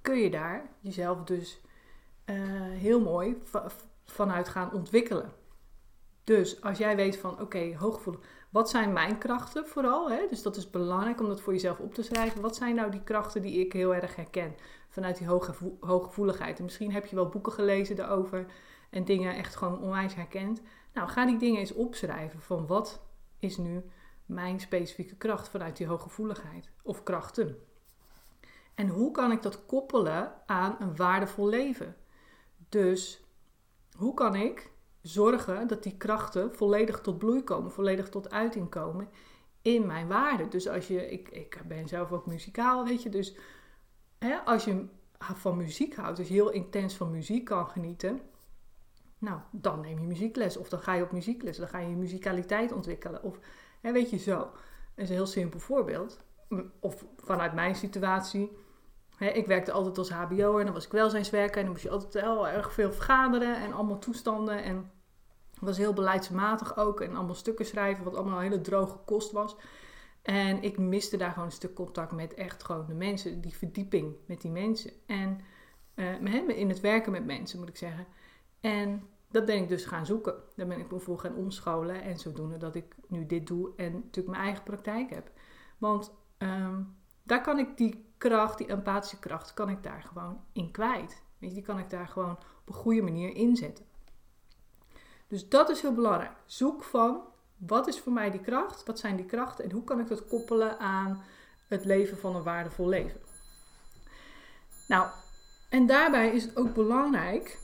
kun 0.01 0.19
je 0.19 0.31
daar 0.31 0.69
jezelf 0.81 1.25
dus 1.25 1.61
uh, 2.27 2.37
heel 2.61 3.01
mooi 3.01 3.39
vanuit 4.11 4.49
gaan 4.49 4.73
ontwikkelen. 4.73 5.33
Dus 6.25 6.63
als 6.63 6.79
jij 6.79 6.97
weet 6.97 7.17
van, 7.17 7.33
oké, 7.33 7.43
okay, 7.43 7.77
hooggevoelig, 7.77 8.21
wat 8.51 8.71
zijn 8.71 8.93
mijn 8.93 9.19
krachten 9.19 9.67
vooral? 9.67 10.11
Hè? 10.11 10.27
Dus 10.31 10.43
dat 10.43 10.57
is 10.57 10.71
belangrijk 10.71 11.21
om 11.21 11.29
dat 11.29 11.41
voor 11.41 11.53
jezelf 11.53 11.79
op 11.79 11.95
te 11.95 12.03
schrijven. 12.03 12.41
Wat 12.41 12.57
zijn 12.57 12.75
nou 12.75 12.91
die 12.91 13.03
krachten 13.03 13.43
die 13.43 13.61
ik 13.61 13.73
heel 13.73 13.95
erg 13.95 14.17
herken 14.17 14.55
vanuit 14.89 15.19
die 15.19 15.27
hoge, 15.27 15.55
hooggevoeligheid? 15.81 16.59
En 16.59 16.65
misschien 16.65 16.93
heb 16.93 17.07
je 17.07 17.17
wel 17.17 17.29
boeken 17.29 17.53
gelezen 17.53 17.97
daarover 17.97 18.47
en 18.91 19.05
dingen 19.05 19.37
echt 19.37 19.57
gewoon 19.57 19.81
onwijs 19.81 20.15
herkend. 20.15 20.61
Nou, 20.93 21.09
ga 21.09 21.27
die 21.27 21.39
dingen 21.39 21.61
eens 21.61 21.73
opschrijven 21.73 22.41
van 22.41 22.67
wat 22.67 23.01
is 23.39 23.57
nu 23.57 23.85
mijn 24.27 24.61
specifieke 24.61 25.17
kracht 25.17 25.49
vanuit 25.49 25.77
die 25.77 25.87
hooggevoeligheid 25.87 26.71
of 26.83 27.03
krachten. 27.03 27.59
En 28.75 28.89
hoe 28.89 29.11
kan 29.11 29.33
ik 29.33 29.43
dat 29.43 29.67
koppelen 29.67 30.33
aan 30.47 30.77
een 30.79 30.97
waardevol 30.97 31.49
leven? 31.49 31.97
Dus 32.69 33.23
hoe 33.99 34.15
kan 34.15 34.35
ik 34.35 34.71
zorgen 35.01 35.67
dat 35.67 35.83
die 35.83 35.97
krachten 35.97 36.55
volledig 36.55 37.01
tot 37.01 37.19
bloei 37.19 37.45
komen, 37.45 37.73
volledig 37.73 38.09
tot 38.09 38.31
uiting 38.31 38.69
komen 38.69 39.09
in 39.63 39.87
mijn 39.87 40.09
waarde. 40.09 40.49
Dus 40.49 40.69
als 40.69 40.89
je, 40.89 41.11
ik, 41.11 41.29
ik 41.29 41.63
ben 41.67 41.89
zelf 41.89 42.13
ook 42.13 42.27
muzikaal, 42.27 42.85
weet 42.85 43.03
je, 43.03 43.09
dus 43.09 43.37
hè, 44.19 44.37
als 44.37 44.65
je 44.65 44.85
van 45.19 45.57
muziek 45.57 45.97
houdt, 45.97 46.17
dus 46.17 46.29
heel 46.29 46.51
intens 46.51 46.95
van 46.95 47.11
muziek 47.11 47.45
kan 47.45 47.69
genieten, 47.69 48.21
nou, 49.19 49.41
dan 49.51 49.81
neem 49.81 49.99
je 49.99 50.07
muziekles 50.07 50.57
of 50.57 50.69
dan 50.69 50.81
ga 50.81 50.95
je 50.95 51.03
op 51.03 51.13
muziekles, 51.13 51.57
dan 51.57 51.69
ga 51.69 51.79
je 51.79 51.89
je 51.89 51.97
muzikaliteit 51.97 52.73
ontwikkelen 52.73 53.23
of, 53.23 53.39
hè, 53.81 53.93
weet 53.93 54.11
je, 54.11 54.19
zo. 54.19 54.37
Dat 54.37 55.05
is 55.05 55.09
een 55.09 55.15
heel 55.15 55.27
simpel 55.27 55.61
voorbeeld. 55.61 56.21
Of 56.81 57.05
vanuit 57.17 57.55
mijn 57.55 57.75
situatie, 57.75 58.57
ik 59.19 59.47
werkte 59.47 59.73
altijd 59.73 59.99
als 59.99 60.11
HBO 60.11 60.59
en 60.59 60.65
dan 60.65 60.75
was 60.75 60.85
ik 60.85 60.93
welzijnswerker 60.93 61.57
en 61.57 61.63
dan 61.63 61.73
moest 61.73 61.83
je 61.83 61.91
altijd 61.91 62.25
heel 62.25 62.49
erg 62.49 62.73
veel 62.73 62.93
vergaderen 62.93 63.57
en 63.57 63.73
allemaal 63.73 63.99
toestanden. 63.99 64.63
En 64.63 64.91
was 65.61 65.77
heel 65.77 65.93
beleidsmatig 65.93 66.77
ook 66.77 67.01
en 67.01 67.17
allemaal 67.17 67.35
stukken 67.35 67.67
schrijven, 67.67 68.05
wat 68.05 68.15
allemaal 68.15 68.37
een 68.37 68.43
hele 68.43 68.61
droge 68.61 68.99
kost 69.05 69.33
was. 69.33 69.57
En 70.23 70.63
ik 70.63 70.79
miste 70.79 71.17
daar 71.17 71.31
gewoon 71.31 71.45
een 71.45 71.53
stuk 71.53 71.75
contact 71.75 72.13
met 72.13 72.35
echt 72.35 72.65
gewoon 72.65 72.87
de 72.87 72.95
mensen, 72.95 73.41
die 73.41 73.57
verdieping 73.57 74.17
met 74.27 74.41
die 74.41 74.51
mensen. 74.51 74.91
En 75.07 75.41
uh, 75.95 76.49
in 76.49 76.69
het 76.69 76.81
werken 76.81 77.13
met 77.13 77.25
mensen, 77.25 77.59
moet 77.59 77.69
ik 77.69 77.77
zeggen. 77.77 78.07
En 78.61 79.09
dat 79.31 79.45
ben 79.45 79.57
ik 79.57 79.69
dus 79.69 79.85
gaan 79.85 80.07
zoeken. 80.07 80.35
Daar 80.57 80.67
ben 80.67 80.79
ik 80.79 80.91
me 80.91 81.19
gaan 81.19 81.35
omscholen 81.35 82.03
en 82.03 82.19
zodoende 82.19 82.57
dat 82.57 82.75
ik 82.75 82.95
nu 83.09 83.27
dit 83.27 83.47
doe 83.47 83.73
en 83.77 83.93
natuurlijk 83.93 84.29
mijn 84.29 84.43
eigen 84.43 84.63
praktijk 84.63 85.11
heb. 85.11 85.31
Want 85.79 86.13
um, 86.39 86.97
daar 87.23 87.43
kan 87.43 87.59
ik 87.59 87.77
die 87.77 88.08
kracht, 88.19 88.59
die 88.59 88.67
empathische 88.67 89.19
kracht, 89.19 89.55
kan 89.55 89.69
ik 89.69 89.83
daar 89.83 90.03
gewoon 90.03 90.41
in 90.53 90.71
kwijt. 90.71 91.23
Weet 91.39 91.51
je, 91.51 91.57
die 91.57 91.65
kan 91.65 91.79
ik 91.79 91.91
daar 91.91 92.09
gewoon 92.09 92.31
op 92.31 92.69
een 92.69 92.75
goede 92.75 93.03
manier 93.03 93.35
inzetten. 93.35 93.85
Dus 95.27 95.49
dat 95.49 95.69
is 95.69 95.81
heel 95.81 95.95
belangrijk. 95.95 96.33
Zoek 96.47 96.85
van 96.85 97.23
wat 97.57 97.87
is 97.87 98.01
voor 98.01 98.13
mij 98.13 98.31
die 98.31 98.41
kracht, 98.41 98.85
wat 98.85 98.99
zijn 98.99 99.17
die 99.17 99.27
krachten 99.27 99.65
en 99.65 99.73
hoe 99.73 99.85
kan 99.85 100.01
ik 100.01 100.09
dat 100.09 100.27
koppelen 100.27 100.79
aan 100.79 101.23
het 101.69 101.85
leven 101.85 102.19
van 102.19 102.37
een 102.37 102.43
waardevol 102.43 102.89
leven. 102.89 103.21
Nou, 104.89 105.09
en 105.69 105.87
daarbij 105.87 106.31
is 106.31 106.45
het 106.45 106.57
ook 106.57 106.75
belangrijk, 106.75 107.59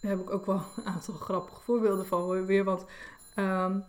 daar 0.00 0.10
heb 0.10 0.20
ik 0.20 0.30
ook 0.30 0.46
wel 0.46 0.62
een 0.76 0.84
aantal 0.84 1.14
grappige 1.14 1.60
voorbeelden 1.60 2.06
van 2.06 2.46
weer, 2.46 2.64
want 2.64 2.84
um, 3.36 3.84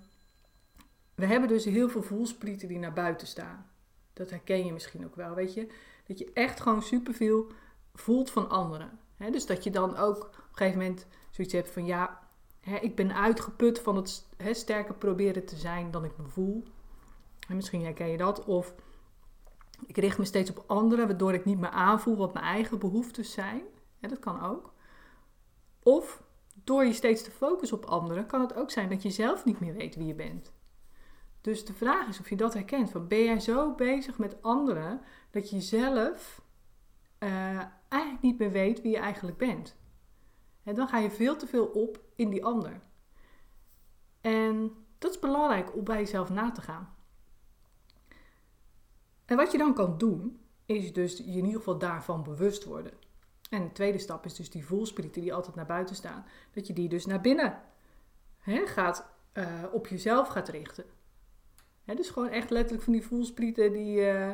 we 1.15 1.25
hebben 1.25 1.49
dus 1.49 1.65
heel 1.65 1.89
veel 1.89 2.03
voelsprieten 2.03 2.67
die 2.67 2.79
naar 2.79 2.93
buiten 2.93 3.27
staan. 3.27 3.69
Dat 4.13 4.29
herken 4.29 4.65
je 4.65 4.73
misschien 4.73 5.05
ook 5.05 5.15
wel, 5.15 5.35
weet 5.35 5.53
je. 5.53 5.67
Dat 6.07 6.19
je 6.19 6.31
echt 6.33 6.61
gewoon 6.61 6.81
superveel 6.81 7.51
voelt 7.93 8.31
van 8.31 8.49
anderen. 8.49 8.99
dus 9.31 9.45
dat 9.45 9.63
je 9.63 9.71
dan 9.71 9.97
ook 9.97 10.17
op 10.17 10.33
een 10.33 10.55
gegeven 10.57 10.79
moment 10.79 11.07
zoiets 11.29 11.53
hebt 11.53 11.71
van 11.71 11.85
ja, 11.85 12.19
ik 12.81 12.95
ben 12.95 13.15
uitgeput 13.15 13.79
van 13.79 13.95
het 13.95 14.27
sterker 14.51 14.93
proberen 14.93 15.45
te 15.45 15.55
zijn 15.55 15.91
dan 15.91 16.03
ik 16.03 16.17
me 16.17 16.27
voel. 16.27 16.63
En 17.47 17.55
misschien 17.55 17.83
herken 17.83 18.07
je 18.07 18.17
dat. 18.17 18.45
Of 18.45 18.73
ik 19.85 19.97
richt 19.97 20.17
me 20.17 20.25
steeds 20.25 20.49
op 20.49 20.63
anderen, 20.67 21.07
waardoor 21.07 21.33
ik 21.33 21.45
niet 21.45 21.59
meer 21.59 21.69
aanvoel 21.69 22.17
wat 22.17 22.33
mijn 22.33 22.45
eigen 22.45 22.79
behoeftes 22.79 23.31
zijn. 23.31 23.61
dat 23.99 24.19
kan 24.19 24.41
ook. 24.41 24.73
Of 25.83 26.23
door 26.63 26.85
je 26.85 26.93
steeds 26.93 27.23
te 27.23 27.31
focussen 27.31 27.77
op 27.77 27.85
anderen, 27.85 28.25
kan 28.25 28.41
het 28.41 28.55
ook 28.55 28.71
zijn 28.71 28.89
dat 28.89 29.01
je 29.01 29.09
zelf 29.09 29.45
niet 29.45 29.59
meer 29.59 29.73
weet 29.73 29.95
wie 29.95 30.07
je 30.07 30.15
bent. 30.15 30.53
Dus 31.45 31.65
de 31.65 31.73
vraag 31.73 32.07
is 32.07 32.19
of 32.19 32.29
je 32.29 32.35
dat 32.35 32.53
herkent. 32.53 32.91
Van 32.91 33.07
ben 33.07 33.23
jij 33.23 33.39
zo 33.39 33.75
bezig 33.75 34.17
met 34.17 34.41
anderen 34.41 35.01
dat 35.31 35.49
je 35.49 35.61
zelf 35.61 36.41
uh, 37.19 37.61
eigenlijk 37.87 38.21
niet 38.21 38.37
meer 38.37 38.51
weet 38.51 38.81
wie 38.81 38.91
je 38.91 38.97
eigenlijk 38.97 39.37
bent? 39.37 39.75
En 40.63 40.75
dan 40.75 40.87
ga 40.87 40.97
je 40.97 41.11
veel 41.11 41.35
te 41.35 41.47
veel 41.47 41.65
op 41.65 41.99
in 42.15 42.29
die 42.29 42.45
ander. 42.45 42.81
En 44.21 44.71
dat 44.97 45.11
is 45.11 45.19
belangrijk 45.19 45.75
om 45.75 45.83
bij 45.83 45.97
jezelf 45.97 46.29
na 46.29 46.51
te 46.51 46.61
gaan. 46.61 46.95
En 49.25 49.37
wat 49.37 49.51
je 49.51 49.57
dan 49.57 49.73
kan 49.73 49.97
doen, 49.97 50.39
is 50.65 50.93
dus 50.93 51.17
je 51.17 51.23
in 51.23 51.45
ieder 51.45 51.59
geval 51.59 51.77
daarvan 51.77 52.23
bewust 52.23 52.63
worden. 52.63 52.93
En 53.49 53.63
de 53.63 53.71
tweede 53.71 53.99
stap 53.99 54.25
is 54.25 54.35
dus 54.35 54.49
die 54.49 54.65
voelsprieten 54.65 55.21
die 55.21 55.33
altijd 55.33 55.55
naar 55.55 55.65
buiten 55.65 55.95
staan. 55.95 56.25
Dat 56.53 56.67
je 56.67 56.73
die 56.73 56.89
dus 56.89 57.05
naar 57.05 57.21
binnen 57.21 57.61
hè, 58.39 58.67
gaat, 58.67 59.09
uh, 59.33 59.63
op 59.71 59.87
jezelf 59.87 60.27
gaat 60.27 60.49
richten. 60.49 60.94
Dus 61.93 62.09
gewoon 62.09 62.29
echt 62.29 62.49
letterlijk 62.49 62.83
van 62.83 62.93
die 62.93 63.05
voelsprieten 63.05 63.73
die, 63.73 63.97
uh, 63.97 64.31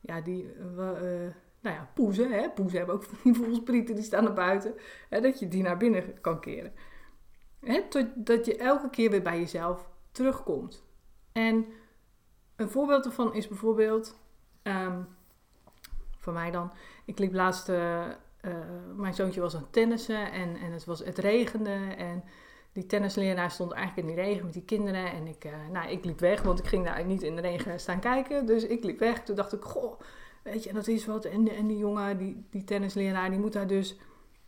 ja, 0.00 0.20
die 0.20 0.54
uh, 0.58 0.76
nou 1.60 1.76
ja, 1.76 1.90
poezen. 1.94 2.30
Hè? 2.32 2.50
Poezen 2.50 2.78
hebben 2.78 2.94
ook 2.94 3.02
van 3.02 3.18
die 3.22 3.34
voelsprieten, 3.34 3.94
die 3.94 4.04
staan 4.04 4.24
naar 4.24 4.32
buiten. 4.32 4.74
Dat 5.08 5.38
je 5.38 5.48
die 5.48 5.62
naar 5.62 5.76
binnen 5.76 6.20
kan 6.20 6.40
keren. 6.40 6.72
Hè? 7.60 7.82
Tot, 7.88 8.06
dat 8.14 8.46
je 8.46 8.56
elke 8.56 8.90
keer 8.90 9.10
weer 9.10 9.22
bij 9.22 9.38
jezelf 9.38 9.88
terugkomt. 10.12 10.84
En 11.32 11.66
een 12.56 12.68
voorbeeld 12.68 13.04
ervan 13.04 13.34
is 13.34 13.48
bijvoorbeeld, 13.48 14.18
um, 14.62 15.06
voor 16.18 16.32
mij 16.32 16.50
dan, 16.50 16.72
ik 17.04 17.18
liep 17.18 17.32
laatst, 17.32 17.68
mijn 18.96 19.14
zoontje 19.14 19.40
was 19.40 19.54
aan 19.54 19.62
het 19.62 19.72
tennissen 19.72 20.32
en, 20.32 20.56
en 20.56 20.72
het, 20.72 20.84
was, 20.84 21.04
het 21.04 21.18
regende 21.18 21.94
en 21.96 22.24
die 22.74 22.86
tennisleraar 22.86 23.50
stond 23.50 23.72
eigenlijk 23.72 24.08
in 24.08 24.14
die 24.14 24.24
regen 24.24 24.44
met 24.44 24.52
die 24.52 24.64
kinderen. 24.64 25.12
En 25.12 25.26
ik, 25.26 25.44
uh, 25.44 25.52
nou, 25.72 25.90
ik 25.90 26.04
liep 26.04 26.20
weg, 26.20 26.42
want 26.42 26.58
ik 26.58 26.66
ging 26.66 26.84
daar 26.84 27.04
niet 27.04 27.22
in 27.22 27.36
de 27.36 27.42
regen 27.42 27.80
staan 27.80 28.00
kijken. 28.00 28.46
Dus 28.46 28.66
ik 28.66 28.84
liep 28.84 28.98
weg. 28.98 29.22
Toen 29.22 29.36
dacht 29.36 29.52
ik, 29.52 29.62
goh, 29.62 30.00
Weet 30.44 30.64
je, 30.64 30.72
dat 30.72 30.86
is 30.88 31.06
wat. 31.06 31.24
En, 31.24 31.48
en 31.48 31.66
die 31.66 31.78
jongen, 31.78 32.18
die, 32.18 32.46
die 32.50 32.64
tennisleraar, 32.64 33.30
die 33.30 33.38
moet 33.38 33.52
daar 33.52 33.66
dus 33.66 33.96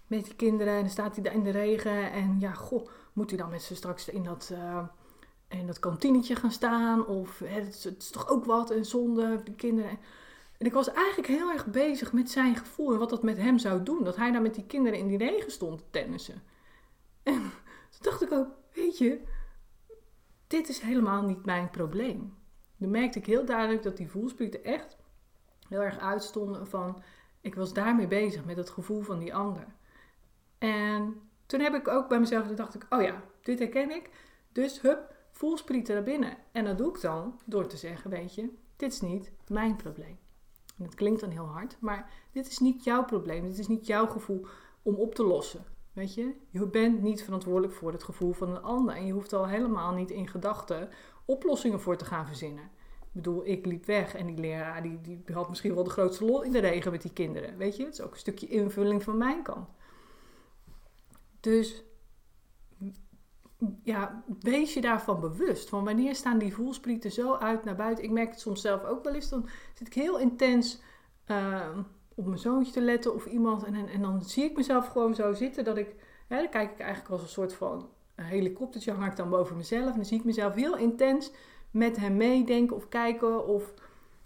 met 0.07 0.25
die 0.25 0.35
kinderen. 0.35 0.75
En 0.75 0.81
dan 0.81 0.91
staat 0.91 1.15
hij 1.15 1.25
daar 1.25 1.35
in 1.35 1.43
de 1.43 1.51
regen. 1.51 2.13
En 2.13 2.37
ja, 2.41 2.53
goh, 2.53 2.89
moet 3.13 3.31
hij 3.31 3.39
dan 3.39 3.51
met 3.51 3.63
ze 3.63 3.75
straks 3.75 4.09
in 4.09 4.23
dat, 4.23 4.51
uh, 4.53 4.79
en 5.49 5.67
dat 5.67 5.79
kantinetje 5.79 6.37
gaan 6.37 6.51
staan. 6.51 7.07
Of 7.07 7.39
hè, 7.39 7.61
het, 7.61 7.95
is, 7.99 8.11
toch 8.11 8.29
ook 8.29 8.45
wat 8.45 8.71
en 8.71 8.85
zonde, 8.85 9.41
de 9.45 9.55
kinderen. 9.55 9.99
En 10.59 10.67
ik 10.67 10.73
was 10.73 10.93
eigenlijk 10.93 11.29
heel 11.29 11.51
erg 11.51 11.67
bezig 11.67 12.13
met 12.13 12.31
zijn 12.31 12.57
gevoel 12.57 12.93
en 12.93 12.99
wat 12.99 13.11
dat 13.11 13.23
met 13.23 13.37
hem 13.37 13.59
zou 13.59 13.83
doen. 13.83 14.05
Dat 14.05 14.17
hij 14.17 14.31
daar 14.31 14.43
met 14.43 14.55
die 14.55 14.67
kinderen 14.67 14.99
in 14.99 15.07
die 15.07 15.19
regen 15.19 15.51
stond 15.51 15.79
te 15.79 15.85
tennissen. 15.91 16.43
En 17.27 17.41
toen 17.91 18.01
dacht 18.01 18.23
ik 18.23 18.33
ook, 18.33 18.49
weet 18.73 18.99
je, 18.99 19.21
dit 20.47 20.69
is 20.69 20.81
helemaal 20.81 21.23
niet 21.23 21.45
mijn 21.45 21.71
probleem. 21.71 22.37
Dan 22.77 22.91
merkte 22.91 23.19
ik 23.19 23.27
heel 23.27 23.45
duidelijk 23.45 23.83
dat 23.83 23.97
die 23.97 24.11
voelsprieten 24.11 24.65
echt 24.65 24.97
heel 25.69 25.81
erg 25.83 25.99
uitstonden 25.99 26.67
van... 26.67 27.03
Ik 27.41 27.55
was 27.55 27.73
daarmee 27.73 28.07
bezig, 28.07 28.45
met 28.45 28.57
het 28.57 28.71
gevoel 28.71 29.03
van 29.03 29.19
die 29.19 29.35
ander. 29.35 29.67
En 30.59 31.21
toen 31.47 31.61
heb 31.61 31.75
ik 31.75 31.89
ook 31.89 32.09
bij 32.09 32.21
mezelf, 32.21 32.47
dacht 32.47 32.75
ik, 32.75 32.87
oh 32.91 33.03
ja, 33.03 33.23
dit 33.43 33.59
herken 33.59 33.91
ik. 33.91 34.11
Dus 34.53 34.81
hup, 34.81 35.15
voelsprieten 35.31 35.95
naar 35.95 36.03
binnen. 36.03 36.37
En 36.53 36.65
dat 36.65 36.79
doe 36.79 36.95
ik 36.95 37.01
dan 37.01 37.41
door 37.45 37.67
te 37.67 37.77
zeggen, 37.77 38.11
weet 38.11 38.35
je, 38.35 38.51
dit 38.77 38.93
is 38.93 39.01
niet 39.01 39.33
mijn 39.49 39.77
probleem. 39.77 40.19
En 40.79 40.85
dat 40.85 40.95
klinkt 40.95 41.21
dan 41.21 41.31
heel 41.31 41.47
hard, 41.47 41.77
maar 41.81 42.11
dit 42.33 42.47
is 42.47 42.59
niet 42.59 42.85
jouw 42.85 43.05
probleem. 43.05 43.49
Dit 43.49 43.59
is 43.59 43.69
niet 43.69 43.87
jouw 43.87 44.07
gevoel 44.07 44.47
om 44.83 44.95
op 44.95 45.15
te 45.15 45.25
lossen. 45.25 45.65
Weet 45.97 46.15
je, 46.15 46.35
je 46.51 46.67
bent 46.67 47.03
niet 47.03 47.25
verantwoordelijk 47.25 47.73
voor 47.73 47.93
het 47.93 48.03
gevoel 48.03 48.33
van 48.33 48.49
een 48.49 48.63
ander. 48.63 48.95
En 48.95 49.07
je 49.07 49.13
hoeft 49.13 49.33
al 49.33 49.49
helemaal 49.49 49.95
niet 49.95 50.11
in 50.11 50.29
gedachten 50.29 50.89
oplossingen 51.25 51.81
voor 51.81 51.97
te 51.97 52.05
gaan 52.05 52.27
verzinnen. 52.27 52.65
Ik 53.01 53.13
bedoel, 53.13 53.47
ik 53.47 53.67
liep 53.67 53.85
weg 53.85 54.15
en 54.15 54.27
die 54.27 54.39
leraar 54.39 54.83
die, 54.83 55.01
die 55.01 55.23
had 55.33 55.49
misschien 55.49 55.75
wel 55.75 55.85
de 55.85 55.91
grootste 55.91 56.25
lol 56.25 56.43
in 56.43 56.53
de 56.53 56.59
regen 56.59 56.91
met 56.91 57.03
die 57.03 57.13
kinderen. 57.13 57.57
Weet 57.57 57.77
je, 57.77 57.85
het 57.85 57.93
is 57.93 58.01
ook 58.01 58.13
een 58.13 58.19
stukje 58.19 58.47
invulling 58.47 59.03
van 59.03 59.17
mijn 59.17 59.43
kant. 59.43 59.69
Dus 61.41 61.85
ja, 63.83 64.25
wees 64.41 64.75
je 64.75 64.81
daarvan 64.81 65.21
bewust. 65.21 65.69
Van 65.69 65.85
wanneer 65.85 66.15
staan 66.15 66.39
die 66.39 66.55
voelsprieten 66.55 67.13
zo 67.13 67.35
uit 67.35 67.65
naar 67.65 67.77
buiten. 67.77 68.05
Ik 68.05 68.11
merk 68.11 68.31
het 68.31 68.41
soms 68.41 68.61
zelf 68.61 68.85
ook 68.85 69.05
wel 69.05 69.15
eens. 69.15 69.29
Dan 69.29 69.49
zit 69.75 69.87
ik 69.87 69.95
heel 69.95 70.19
intens 70.19 70.81
uh, 71.27 71.79
op 72.17 72.27
mijn 72.27 72.39
zoontje 72.39 72.73
te 72.73 72.81
letten 72.81 73.15
of 73.15 73.27
iemand. 73.27 73.65
En, 73.65 73.75
en, 73.75 73.89
en, 73.89 74.03
dan 74.03 74.23
zie 74.23 74.45
ik 74.45 74.57
mezelf 74.57 74.87
gewoon 74.87 75.15
zo 75.15 75.33
zitten 75.33 75.65
dat 75.65 75.77
ik... 75.77 75.95
Hè, 76.27 76.37
dan 76.37 76.49
kijk 76.49 76.71
ik 76.71 76.79
eigenlijk 76.79 77.11
als 77.11 77.23
een 77.23 77.29
soort 77.29 77.55
van 77.55 77.89
helikoptertje 78.15 78.93
hang 78.93 79.11
ik 79.11 79.17
dan 79.17 79.31
boven 79.31 79.57
mezelf. 79.57 79.91
En 79.91 79.97
dan 79.97 80.05
zie 80.05 80.19
ik 80.19 80.25
mezelf 80.25 80.55
heel 80.55 80.77
intens 80.77 81.31
met 81.71 81.97
hem 81.97 82.17
meedenken 82.17 82.77
of 82.77 82.89
kijken 82.89 83.47
of, 83.47 83.75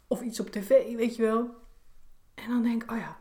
of 0.07 0.23
iets 0.23 0.41
op 0.41 0.51
tv, 0.51 0.97
weet 0.97 1.17
je 1.17 1.23
wel. 1.23 1.49
En 2.35 2.49
dan 2.49 2.63
denk 2.63 2.83
ik, 2.83 2.91
oh 2.91 2.99
ja, 2.99 3.17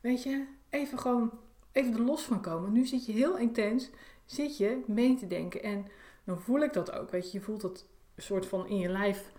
weet 0.00 0.22
je, 0.22 0.46
even 0.70 0.98
gewoon 0.98 1.30
even 1.72 1.92
er 1.92 2.02
los 2.02 2.22
van 2.22 2.40
komen. 2.40 2.72
Nu 2.72 2.86
zit 2.86 3.06
je 3.06 3.12
heel 3.12 3.36
intens, 3.36 3.90
zit 4.24 4.56
je 4.56 4.82
mee 4.86 5.14
te 5.16 5.26
denken. 5.26 5.62
En 5.62 5.86
dan 6.24 6.40
voel 6.40 6.60
ik 6.60 6.72
dat 6.72 6.92
ook, 6.92 7.10
weet 7.10 7.32
je. 7.32 7.38
Je 7.38 7.44
voelt 7.44 7.60
dat 7.60 7.86
soort 8.16 8.46
van 8.46 8.66
in 8.66 8.78
je 8.78 8.88
lijf. 8.88 9.32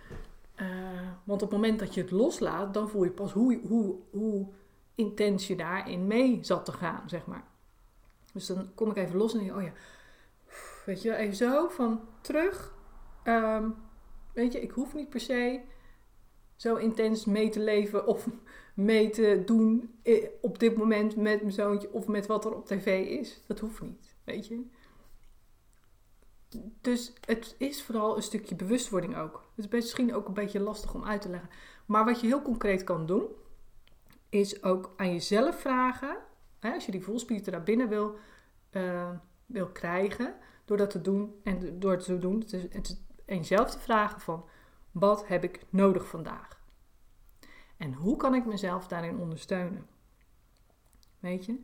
Uh, 0.61 0.67
want 1.23 1.41
op 1.41 1.51
het 1.51 1.59
moment 1.59 1.79
dat 1.79 1.93
je 1.93 2.01
het 2.01 2.11
loslaat, 2.11 2.73
dan 2.73 2.89
voel 2.89 3.03
je 3.03 3.11
pas 3.11 3.31
hoe, 3.31 3.59
hoe, 3.67 3.95
hoe 4.11 4.47
intens 4.95 5.47
je 5.47 5.55
daarin 5.55 6.07
mee 6.07 6.39
zat 6.41 6.65
te 6.65 6.71
gaan, 6.71 7.09
zeg 7.09 7.25
maar. 7.25 7.43
Dus 8.33 8.45
dan 8.45 8.71
kom 8.75 8.89
ik 8.89 8.97
even 8.97 9.17
los 9.17 9.33
en 9.33 9.39
denk 9.39 9.55
oh 9.55 9.63
ja, 9.63 9.71
weet 10.85 11.01
je, 11.01 11.15
even 11.15 11.35
zo 11.35 11.67
van 11.67 12.01
terug. 12.21 12.73
Um, 13.23 13.75
weet 14.33 14.53
je, 14.53 14.61
ik 14.61 14.71
hoef 14.71 14.93
niet 14.93 15.09
per 15.09 15.19
se 15.19 15.61
zo 16.55 16.75
intens 16.75 17.25
mee 17.25 17.49
te 17.49 17.59
leven 17.59 18.07
of 18.07 18.27
mee 18.75 19.09
te 19.09 19.41
doen 19.45 19.99
op 20.41 20.59
dit 20.59 20.77
moment 20.77 21.15
met 21.15 21.41
mijn 21.41 21.51
zoontje 21.51 21.91
of 21.91 22.07
met 22.07 22.25
wat 22.25 22.45
er 22.45 22.55
op 22.55 22.65
tv 22.65 23.07
is. 23.07 23.41
Dat 23.47 23.59
hoeft 23.59 23.81
niet, 23.81 24.15
weet 24.23 24.47
je. 24.47 24.65
Dus 26.81 27.13
het 27.25 27.55
is 27.57 27.83
vooral 27.83 28.15
een 28.15 28.23
stukje 28.23 28.55
bewustwording 28.55 29.17
ook. 29.17 29.49
Het 29.55 29.65
is 29.65 29.71
misschien 29.71 30.15
ook 30.15 30.27
een 30.27 30.33
beetje 30.33 30.59
lastig 30.59 30.93
om 30.93 31.05
uit 31.05 31.21
te 31.21 31.29
leggen. 31.29 31.49
Maar 31.85 32.05
wat 32.05 32.21
je 32.21 32.27
heel 32.27 32.41
concreet 32.41 32.83
kan 32.83 33.05
doen, 33.05 33.25
is 34.31 34.63
ook 34.63 34.93
aan 34.97 35.11
jezelf 35.11 35.59
vragen. 35.59 36.17
Hè, 36.59 36.73
als 36.73 36.85
je 36.85 36.91
die 36.91 37.03
voelspieren 37.03 37.51
naar 37.51 37.63
binnen 37.63 37.89
wil, 37.89 38.15
uh, 38.71 39.09
wil 39.45 39.67
krijgen, 39.67 40.35
door 40.65 40.77
dat 40.77 40.89
te 40.89 41.01
doen 41.01 41.39
en 41.43 41.79
door 41.79 41.91
het 41.91 42.03
te 42.03 42.17
doen, 42.17 42.43
en 43.25 43.37
jezelf 43.37 43.71
te 43.71 43.79
vragen 43.79 44.21
van, 44.21 44.45
wat 44.91 45.27
heb 45.27 45.43
ik 45.43 45.65
nodig 45.69 46.07
vandaag? 46.07 46.59
En 47.77 47.93
hoe 47.93 48.17
kan 48.17 48.35
ik 48.35 48.45
mezelf 48.45 48.87
daarin 48.87 49.17
ondersteunen? 49.17 49.85
Weet 51.19 51.45
je? 51.45 51.63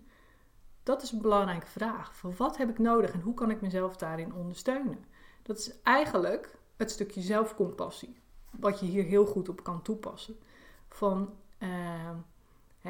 Dat 0.84 1.01
is 1.01 1.12
een 1.12 1.21
belangrijke 1.21 1.67
vraag. 1.67 2.15
Van 2.15 2.36
wat 2.38 2.58
heb 2.58 2.69
ik 2.69 2.80
nodig 2.80 3.12
en 3.12 3.21
hoe 3.21 3.34
kan 3.34 3.51
ik 3.51 3.62
mezelf 3.62 3.95
daarin 3.95 4.34
ondersteunen? 4.34 5.06
Dat 5.43 5.58
is 5.58 5.82
eigenlijk 5.82 6.58
het 6.75 6.91
stukje 6.91 7.21
zelfcompassie. 7.21 8.19
Wat 8.51 8.80
je 8.80 8.86
hier 8.86 9.03
heel 9.03 9.25
goed 9.25 9.49
op 9.49 9.63
kan 9.63 9.82
toepassen. 9.82 10.39
Van, 10.88 11.34
uh, 11.60 12.10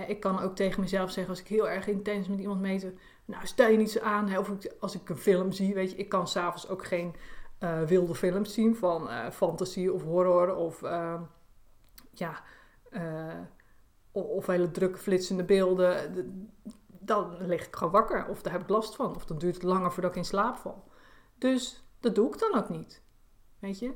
ik 0.08 0.20
kan 0.20 0.40
ook 0.40 0.56
tegen 0.56 0.82
mezelf 0.82 1.12
zeggen 1.12 1.34
als 1.34 1.42
ik 1.42 1.48
heel 1.48 1.70
erg 1.70 1.88
intens 1.88 2.28
met 2.28 2.40
iemand 2.40 2.62
meet. 2.62 2.94
Nou, 3.26 3.46
stel 3.48 3.70
je 3.70 3.78
niet 3.78 3.92
zo 3.92 4.00
aan. 4.00 4.38
Of 4.38 4.52
als 4.80 4.96
ik 4.96 5.10
een 5.10 5.18
film 5.18 5.52
zie, 5.52 5.74
weet 5.74 5.92
je. 5.92 5.98
Ik 5.98 6.10
kan 6.10 6.28
s'avonds 6.28 6.68
ook 6.68 6.86
geen 6.86 7.16
uh, 7.60 7.82
wilde 7.82 8.16
films 8.16 8.54
zien 8.54 8.76
van 8.76 9.08
uh, 9.08 9.30
fantasy 9.30 9.88
of 9.88 10.04
horror 10.04 10.56
of... 10.56 10.84
Ehm, 10.84 11.22
ja, 12.12 12.44
uh, 12.92 13.40
of 14.12 14.46
hele 14.46 14.72
drukke 14.72 14.98
flitsende 14.98 15.44
beelden, 15.44 16.14
dan 16.88 17.36
lig 17.40 17.68
ik 17.68 17.76
gewoon 17.76 17.94
wakker. 17.94 18.28
Of 18.28 18.42
daar 18.42 18.54
heb 18.54 18.62
ik 18.62 18.70
last 18.70 18.96
van. 18.96 19.16
Of 19.16 19.26
dan 19.26 19.38
duurt 19.38 19.56
het 19.56 19.64
langer 19.64 19.92
voordat 19.92 20.12
ik 20.12 20.18
in 20.18 20.26
slaap 20.26 20.58
val. 20.58 20.84
Dus 21.38 21.88
dat 22.00 22.16
doe 22.16 22.34
ik 22.34 22.40
dan 22.40 22.58
ook 22.58 22.70
niet. 22.70 23.02
Weet 23.60 23.80
je? 23.80 23.94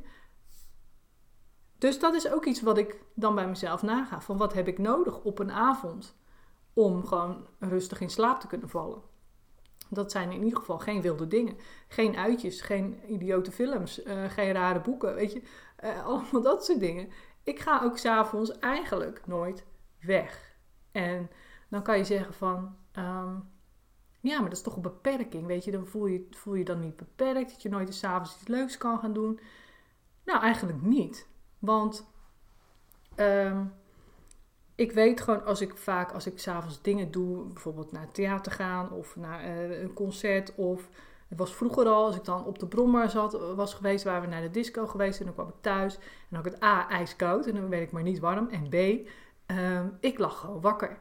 Dus 1.82 2.00
dat 2.00 2.14
is 2.14 2.32
ook 2.32 2.46
iets 2.46 2.62
wat 2.62 2.78
ik 2.78 3.04
dan 3.14 3.36
bij 3.36 3.48
mezelf 3.48 3.82
naga. 3.82 4.22
Van 4.22 4.38
wat 4.38 4.54
heb 4.54 4.68
ik 4.68 4.78
nodig 4.78 5.22
op 5.22 5.40
een 5.40 5.52
avond 5.52 6.16
om 6.74 7.06
gewoon 7.06 7.48
rustig 7.60 8.02
in 8.02 8.10
slaap 8.10 8.40
te 8.40 8.48
kunnen 8.48 8.70
vallen. 8.70 9.02
Dat 9.90 10.12
zijn 10.12 10.32
in 10.32 10.44
ieder 10.44 10.60
geval 10.60 10.80
geen 10.80 11.02
wilde 11.02 11.28
dingen. 11.28 11.58
Geen 11.88 12.16
uitjes, 12.16 12.62
geen 12.62 13.00
idiote 13.08 13.52
films, 13.52 14.04
uh, 14.04 14.30
geen 14.30 14.52
rare 14.52 14.82
boeken, 14.82 15.16
weet 15.16 15.32
je. 15.32 15.42
Uh, 15.84 16.06
allemaal 16.06 16.42
dat 16.42 16.66
soort 16.66 16.80
dingen 16.80 17.10
ik 17.44 17.60
ga 17.60 17.82
ook 17.84 17.98
s'avonds 17.98 18.60
eigenlijk 18.60 19.28
nooit 19.28 19.66
weg. 20.00 20.56
En 20.92 21.30
dan 21.70 21.84
kan 21.84 21.98
je 21.98 22.04
zeggen 22.04 22.34
van, 22.34 22.76
ehm, 22.92 23.36
ja, 24.22 24.40
maar 24.40 24.50
dat 24.50 24.58
is 24.58 24.64
toch 24.64 24.76
een 24.76 24.82
beperking, 24.82 25.46
weet 25.46 25.64
je. 25.64 25.72
Dan 25.72 25.88
voel 25.88 26.06
je 26.06 26.28
voel 26.32 26.54
je 26.56 26.64
dan 26.64 26.80
niet 26.80 26.96
beperkt, 26.96 27.52
dat 27.52 27.62
je 27.62 27.70
nooit 27.70 27.94
s'avonds 27.94 28.36
iets 28.36 28.48
leuks 28.48 28.78
kan 28.78 29.00
gaan 29.00 29.14
doen. 29.14 29.40
Nou, 30.26 30.42
eigenlijk 30.42 30.82
niet. 30.82 31.30
Want 31.62 32.08
ehm, 33.16 33.64
ik 34.76 34.92
weet 34.92 35.22
gewoon 35.22 35.46
als 35.46 35.62
ik 35.62 35.78
vaak, 35.78 36.12
als 36.12 36.28
ik 36.28 36.40
s'avonds 36.40 36.82
dingen 36.82 37.12
doe, 37.12 37.44
bijvoorbeeld 37.44 37.92
naar 37.92 38.02
het 38.02 38.14
theater 38.14 38.52
gaan 38.52 38.92
of 38.92 39.16
naar 39.16 39.40
eh, 39.40 39.82
een 39.82 39.94
concert 39.94 40.56
of 40.56 40.90
het 41.28 41.40
was 41.40 41.56
vroeger 41.56 41.88
al, 41.88 42.06
als 42.06 42.16
ik 42.16 42.26
dan 42.26 42.46
op 42.46 42.60
de 42.60 42.68
brommer 42.68 43.10
zat, 43.10 43.56
was 43.56 43.74
geweest, 43.74 44.04
waren 44.04 44.22
we 44.22 44.28
naar 44.28 44.42
de 44.42 44.52
disco 44.52 44.88
geweest 44.88 45.20
en 45.20 45.26
dan 45.26 45.34
kwam 45.34 45.48
ik 45.48 45.54
thuis 45.62 45.96
en 45.96 46.02
dan 46.30 46.38
had 46.38 46.46
ik 46.46 46.52
het 46.54 46.64
A, 46.64 46.90
ijskoud 46.90 47.46
en 47.46 47.56
dan 47.56 47.70
werd 47.70 47.82
ik 47.82 47.92
maar 47.92 48.04
niet 48.04 48.20
warm. 48.20 48.50
En 48.50 48.70
B, 48.70 49.08
ehm, 49.46 49.88
ik 50.00 50.18
lag 50.18 50.40
gewoon 50.40 50.62
wakker. 50.62 50.98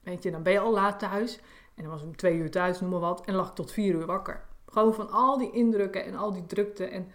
Weet 0.00 0.22
je, 0.22 0.30
dan 0.30 0.42
ben 0.42 0.52
je 0.52 0.58
al 0.58 0.72
laat 0.72 0.98
thuis 0.98 1.40
en 1.74 1.82
dan 1.82 1.92
was 1.92 2.00
ik 2.00 2.06
om 2.06 2.16
twee 2.16 2.36
uur 2.36 2.50
thuis, 2.50 2.80
noem 2.80 2.90
maar 2.90 3.00
wat, 3.00 3.24
en 3.24 3.34
lag 3.34 3.48
ik 3.48 3.54
tot 3.54 3.72
vier 3.72 3.94
uur 3.94 4.06
wakker. 4.06 4.44
Gewoon 4.66 4.94
van 4.94 5.10
al 5.10 5.38
die 5.38 5.50
indrukken 5.50 6.04
en 6.04 6.14
al 6.14 6.32
die 6.32 6.46
drukte 6.46 6.84
en 6.84 7.12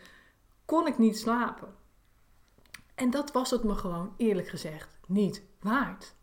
kon 0.65 0.87
ik 0.87 0.97
niet 0.97 1.17
slapen. 1.17 1.75
En 2.99 3.09
dat 3.09 3.31
was 3.31 3.51
het 3.51 3.63
me 3.63 3.75
gewoon, 3.75 4.13
eerlijk 4.17 4.47
gezegd, 4.47 4.99
niet 5.07 5.43
waard. 5.59 6.15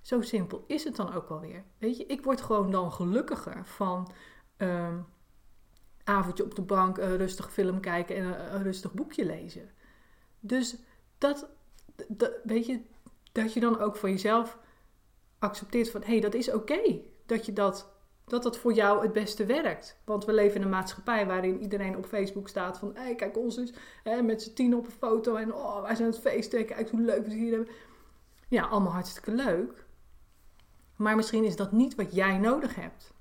Zo 0.00 0.20
simpel 0.20 0.64
is 0.66 0.84
het 0.84 0.96
dan 0.96 1.14
ook 1.14 1.28
wel 1.28 1.40
weer. 1.40 1.64
Weet 1.78 1.96
je, 1.96 2.06
ik 2.06 2.24
word 2.24 2.40
gewoon 2.40 2.70
dan 2.70 2.92
gelukkiger 2.92 3.66
van 3.66 4.12
ehm, 4.56 4.98
avondje 6.04 6.44
op 6.44 6.54
de 6.54 6.62
bank 6.62 6.96
rustig 6.96 7.52
film 7.52 7.80
kijken 7.80 8.16
en 8.16 8.54
een, 8.54 8.62
rustig 8.62 8.92
boekje 8.92 9.24
lezen. 9.24 9.70
Dus 10.40 10.76
dat, 11.18 11.48
dat, 12.08 12.32
weet 12.44 12.66
je, 12.66 12.80
dat 13.32 13.52
je 13.52 13.60
dan 13.60 13.78
ook 13.78 13.96
voor 13.96 14.10
jezelf 14.10 14.58
accepteert 15.38 15.90
van 15.90 16.00
hé, 16.00 16.06
hey, 16.06 16.20
dat 16.20 16.34
is 16.34 16.52
oké. 16.52 17.00
Dat 17.26 17.46
je 17.46 17.52
dat, 17.52 17.92
dat 18.24 18.42
dat 18.42 18.58
voor 18.58 18.72
jou 18.72 19.02
het 19.02 19.12
beste 19.12 19.46
werkt. 19.46 20.00
Want 20.04 20.24
we 20.24 20.32
leven 20.32 20.56
in 20.56 20.62
een 20.62 20.68
maatschappij 20.68 21.26
waarin 21.26 21.60
iedereen 21.60 21.96
op 21.96 22.06
Facebook 22.06 22.48
staat 22.48 22.78
van 22.78 22.90
hey, 22.94 23.14
kijk 23.14 23.36
ons 23.36 23.56
eens 23.56 23.72
hè, 24.02 24.22
met 24.22 24.42
z'n 24.42 24.52
tien 24.52 24.76
op 24.76 24.86
een 24.86 24.92
foto 24.92 25.34
en 25.34 25.54
oh, 25.54 25.82
wij 25.82 25.94
zijn 25.94 26.08
het 26.08 26.20
feesten, 26.20 26.66
kijk 26.66 26.90
hoe 26.90 27.00
leuk 27.00 27.24
we 27.24 27.30
het 27.30 27.38
hier 27.38 27.50
hebben. 27.50 27.74
Ja, 28.48 28.64
allemaal 28.64 28.92
hartstikke 28.92 29.30
leuk. 29.30 29.84
Maar 30.96 31.16
misschien 31.16 31.44
is 31.44 31.56
dat 31.56 31.72
niet 31.72 31.94
wat 31.94 32.14
jij 32.14 32.38
nodig 32.38 32.74
hebt 32.74 33.12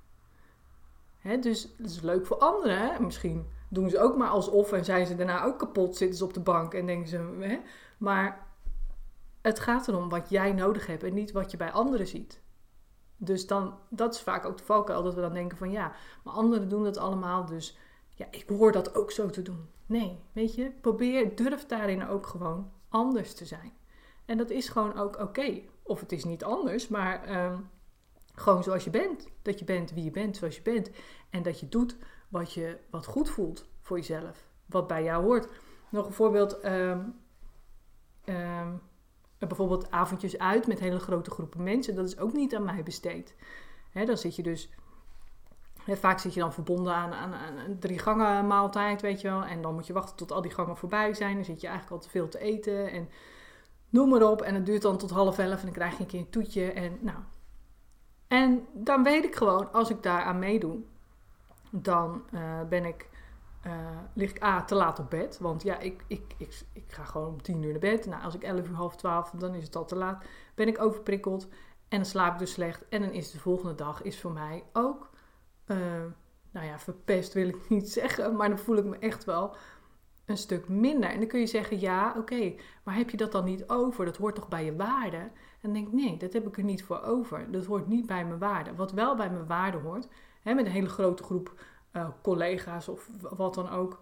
dus 1.24 1.68
dat 1.78 1.90
is 1.90 2.02
leuk 2.02 2.26
voor 2.26 2.38
anderen. 2.38 2.78
Hè? 2.78 3.00
Misschien 3.00 3.46
doen 3.70 3.90
ze 3.90 4.00
ook 4.00 4.18
maar 4.18 4.30
alsof 4.30 4.72
en 4.72 4.86
zijn 4.86 5.06
ze 5.06 5.16
daarna 5.16 5.44
ook 5.44 5.60
kapot, 5.60 5.98
zitten 5.98 6.18
ze 6.18 6.24
op 6.24 6.34
de 6.34 6.40
bank 6.40 6.74
en 6.74 6.86
denken 6.86 7.08
ze. 7.08 7.60
Maar 7.98 8.48
het 9.42 9.60
gaat 9.60 9.88
erom 9.88 10.10
wat 10.10 10.30
jij 10.30 10.52
nodig 10.52 10.88
hebt 10.88 11.04
en 11.04 11.14
niet 11.14 11.32
wat 11.32 11.52
je 11.52 11.58
bij 11.58 11.72
anderen 11.72 12.08
ziet. 12.08 12.42
Dus 13.24 13.48
dan, 13.48 13.74
dat 13.90 14.14
is 14.14 14.22
vaak 14.22 14.46
ook 14.46 14.58
de 14.58 14.64
valkuil 14.64 15.04
dat 15.04 15.14
we 15.14 15.22
dan 15.22 15.34
denken 15.34 15.58
van 15.58 15.72
ja, 15.72 15.92
maar 16.24 16.34
anderen 16.34 16.70
doen 16.70 16.84
dat 16.84 16.98
allemaal, 16.98 17.46
dus 17.46 17.78
ja, 18.16 18.28
ik 18.32 18.48
hoor 18.48 18.72
dat 18.72 18.96
ook 18.96 19.12
zo 19.12 19.30
te 19.30 19.42
doen. 19.42 19.70
Nee, 19.86 20.20
weet 20.32 20.56
je, 20.56 20.72
probeer, 20.82 21.36
durf 21.36 21.66
daarin 21.66 22.08
ook 22.08 22.28
gewoon 22.28 22.72
anders 22.90 23.34
te 23.34 23.46
zijn. 23.46 23.74
En 24.26 24.38
dat 24.38 24.50
is 24.50 24.70
gewoon 24.70 24.98
ook 24.98 25.20
oké. 25.20 25.62
Of 25.84 26.00
het 26.00 26.12
is 26.12 26.24
niet 26.24 26.44
anders, 26.44 26.88
maar 26.88 27.24
ehm, 27.24 27.60
gewoon 28.36 28.64
zoals 28.64 28.84
je 28.84 28.90
bent. 28.90 29.28
Dat 29.42 29.60
je 29.60 29.66
bent 29.66 29.92
wie 29.92 30.04
je 30.04 30.12
bent, 30.12 30.38
zoals 30.38 30.56
je 30.56 30.62
bent. 30.62 30.90
En 31.30 31.44
dat 31.44 31.60
je 31.60 31.70
doet 31.70 31.96
wat, 32.30 32.54
je, 32.54 32.78
wat 32.90 33.06
goed 33.06 33.30
voelt 33.30 33.66
voor 33.82 33.98
jezelf. 33.98 34.48
Wat 34.66 34.88
bij 34.88 35.04
jou 35.04 35.24
hoort. 35.24 35.48
Nog 35.90 36.06
een 36.06 36.14
voorbeeld. 36.14 36.66
Um, 36.66 37.16
bijvoorbeeld 39.48 39.92
avondjes 39.92 40.38
uit 40.38 40.68
met 40.68 40.80
hele 40.80 41.00
grote 41.00 41.32
groepen 41.32 41.64
mensen. 41.64 41.96
Dat 41.96 42.08
is 42.08 42.18
ook 42.18 42.34
niet 42.34 42.56
aan 42.56 42.64
mij 42.64 42.84
besteed. 42.84 43.36
dan 43.94 44.18
zit 44.18 44.36
je 44.36 44.44
dus 44.44 44.70
vaak 45.88 46.20
zit 46.20 46.34
je 46.34 46.40
dan 46.40 46.54
verbonden 46.54 46.94
aan, 46.94 47.14
aan, 47.14 47.58
een 47.58 47.80
drie 47.80 48.00
gangen 48.00 48.48
maaltijd, 48.48 49.02
weet 49.02 49.22
je 49.22 49.28
wel. 49.28 49.44
En 49.44 49.62
dan 49.62 49.74
moet 49.74 49.88
je 49.88 49.94
wachten 49.94 50.16
tot 50.16 50.32
al 50.32 50.42
die 50.42 50.52
gangen 50.52 50.78
voorbij 50.78 51.14
zijn. 51.14 51.36
Dan 51.36 51.46
zit 51.46 51.62
je 51.62 51.68
eigenlijk 51.68 51.96
al 51.96 52.08
te 52.08 52.10
veel 52.10 52.28
te 52.28 52.40
eten. 52.40 52.92
En 52.92 53.10
noem 53.90 54.10
maar 54.10 54.30
op. 54.30 54.42
En 54.42 54.56
het 54.56 54.66
duurt 54.66 54.82
dan 54.82 54.98
tot 54.98 55.10
half 55.10 55.38
elf 55.38 55.60
en 55.60 55.66
dan 55.66 55.74
krijg 55.74 55.94
je 55.94 56.00
een 56.00 56.06
keer 56.06 56.20
een 56.20 56.30
toetje. 56.30 56.72
En, 56.72 56.98
nou. 57.02 57.18
en 58.28 58.68
dan 58.74 59.04
weet 59.04 59.24
ik 59.24 59.36
gewoon, 59.36 59.74
als 59.74 59.90
ik 59.90 60.04
daar 60.04 60.24
aan 60.24 60.40
meedoe, 60.40 60.80
dan 61.70 62.24
uh, 62.34 62.62
ben 62.70 62.86
ik, 62.86 63.10
uh, 63.68 63.74
lig 64.14 64.30
ik 64.30 64.44
A, 64.44 64.64
te 64.64 64.76
laat 64.76 65.00
op 65.00 65.10
bed. 65.10 65.38
Want 65.40 65.64
ja, 65.64 65.80
ik, 65.80 66.04
ik, 66.08 66.34
ik, 66.38 66.62
ik 66.74 66.84
ga 66.88 67.04
gewoon 67.04 67.28
om 67.28 67.42
tien 67.42 67.64
uur 67.64 67.72
naar 67.72 67.80
bed. 67.80 68.06
Nou, 68.06 68.24
als 68.24 68.36
ik 68.36 68.44
elf 68.44 68.68
uur, 68.68 68.76
half 68.76 68.96
twaalf, 68.96 69.30
dan 69.30 69.56
is 69.56 69.64
het 69.64 69.76
al 69.76 69.86
te 69.86 69.96
laat. 69.96 70.24
Ben 70.56 70.68
ik 70.68 70.82
overprikkeld 70.82 71.48
en 71.88 71.98
dan 71.98 72.06
slaap 72.06 72.34
ik 72.34 72.40
dus 72.40 72.52
slecht. 72.52 72.88
En 72.90 73.02
dan 73.02 73.12
is 73.12 73.32
de 73.32 73.40
volgende 73.40 73.76
dag 73.76 74.02
is 74.02 74.20
voor 74.20 74.32
mij 74.32 74.64
ook, 74.74 75.10
uh, 75.68 75.78
nou 76.52 76.66
ja, 76.66 76.80
verpest 76.80 77.34
wil 77.34 77.48
ik 77.48 77.58
niet 77.70 77.92
zeggen. 77.92 78.36
Maar 78.36 78.50
dan 78.50 78.60
voel 78.60 78.78
ik 78.78 78.86
me 78.86 78.98
echt 78.98 79.24
wel 79.24 79.56
een 80.26 80.38
stuk 80.38 80.68
minder. 80.68 81.10
En 81.10 81.20
dan 81.20 81.28
kun 81.28 81.40
je 81.40 81.48
zeggen, 81.48 81.80
ja, 81.80 82.16
oké, 82.18 82.54
maar 82.84 82.96
heb 82.96 83.10
je 83.10 83.18
dat 83.18 83.32
dan 83.32 83.46
niet 83.46 83.70
over? 83.70 84.06
Dat 84.06 84.18
hoort 84.18 84.36
toch 84.36 84.48
bij 84.48 84.66
je 84.66 84.76
waarde? 84.76 85.18
En 85.18 85.32
dan 85.62 85.74
denk 85.74 85.88
ik, 85.88 85.94
nee, 85.94 86.18
dat 86.18 86.34
heb 86.34 86.48
ik 86.48 86.58
er 86.58 86.64
niet 86.64 86.84
voor 86.84 87.02
over. 87.02 87.52
Dat 87.52 87.66
hoort 87.66 87.88
niet 87.88 88.06
bij 88.06 88.26
mijn 88.26 88.40
waarde. 88.40 88.76
Wat 88.76 88.92
wel 88.92 89.16
bij 89.16 89.30
mijn 89.30 89.48
waarde 89.48 89.78
hoort, 89.78 90.08
hè, 90.42 90.54
met 90.54 90.66
een 90.66 90.72
hele 90.72 90.90
grote 90.90 91.24
groep 91.24 91.54
uh, 91.94 92.10
collega's 92.22 92.88
of 92.88 93.10
wat 93.20 93.54
dan 93.54 93.70
ook, 93.70 94.00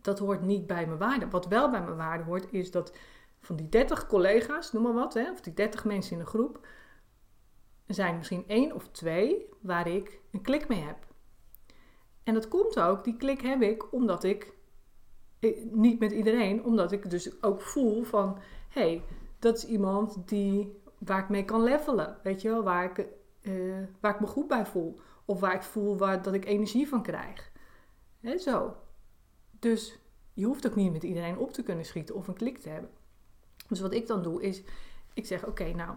dat 0.00 0.18
hoort 0.18 0.42
niet 0.42 0.66
bij 0.66 0.86
mijn 0.86 0.98
waarde. 0.98 1.28
Wat 1.28 1.46
wel 1.46 1.70
bij 1.70 1.82
mijn 1.82 1.96
waarde 1.96 2.24
hoort, 2.24 2.52
is 2.52 2.70
dat 2.70 2.92
van 3.40 3.56
die 3.56 3.68
30 3.68 4.06
collega's, 4.06 4.72
noem 4.72 4.82
maar 4.82 4.92
wat, 4.92 5.14
hè, 5.14 5.30
of 5.30 5.40
die 5.40 5.54
30 5.54 5.84
mensen 5.84 6.12
in 6.12 6.20
een 6.20 6.26
groep, 6.26 6.66
zijn 7.86 8.16
misschien 8.16 8.44
één 8.46 8.72
of 8.74 8.88
twee 8.88 9.48
waar 9.60 9.88
ik 9.88 10.20
een 10.30 10.42
klik 10.42 10.68
mee 10.68 10.80
heb. 10.80 10.96
En 12.22 12.34
dat 12.34 12.48
komt 12.48 12.80
ook, 12.80 13.04
die 13.04 13.16
klik 13.16 13.40
heb 13.40 13.62
ik 13.62 13.92
omdat 13.92 14.24
ik 14.24 14.56
niet 15.70 15.98
met 15.98 16.12
iedereen, 16.12 16.64
omdat 16.64 16.92
ik 16.92 17.10
dus 17.10 17.42
ook 17.42 17.60
voel 17.60 18.04
van, 18.04 18.38
hé, 18.68 18.80
hey, 18.80 19.02
dat 19.38 19.56
is 19.56 19.66
iemand 19.66 20.28
die, 20.28 20.80
waar 20.98 21.22
ik 21.22 21.28
mee 21.28 21.44
kan 21.44 21.62
levelen, 21.62 22.18
weet 22.22 22.42
je 22.42 22.48
wel, 22.48 22.62
waar 22.62 22.84
ik, 22.84 23.06
uh, 23.42 23.76
waar 24.00 24.14
ik 24.14 24.20
me 24.20 24.26
goed 24.26 24.48
bij 24.48 24.66
voel. 24.66 25.00
Of 25.28 25.40
waar 25.40 25.54
ik 25.54 25.62
voel 25.62 25.96
waar, 25.96 26.22
dat 26.22 26.34
ik 26.34 26.44
energie 26.44 26.88
van 26.88 27.02
krijg. 27.02 27.52
He, 28.20 28.38
zo. 28.38 28.76
Dus 29.50 29.98
je 30.34 30.44
hoeft 30.44 30.66
ook 30.66 30.74
niet 30.74 30.92
met 30.92 31.02
iedereen 31.02 31.38
op 31.38 31.52
te 31.52 31.62
kunnen 31.62 31.84
schieten 31.84 32.14
of 32.14 32.28
een 32.28 32.34
klik 32.34 32.58
te 32.58 32.68
hebben. 32.68 32.90
Dus 33.68 33.80
wat 33.80 33.92
ik 33.92 34.06
dan 34.06 34.22
doe 34.22 34.42
is, 34.42 34.62
ik 35.14 35.26
zeg 35.26 35.46
oké, 35.46 35.72
nou, 35.74 35.96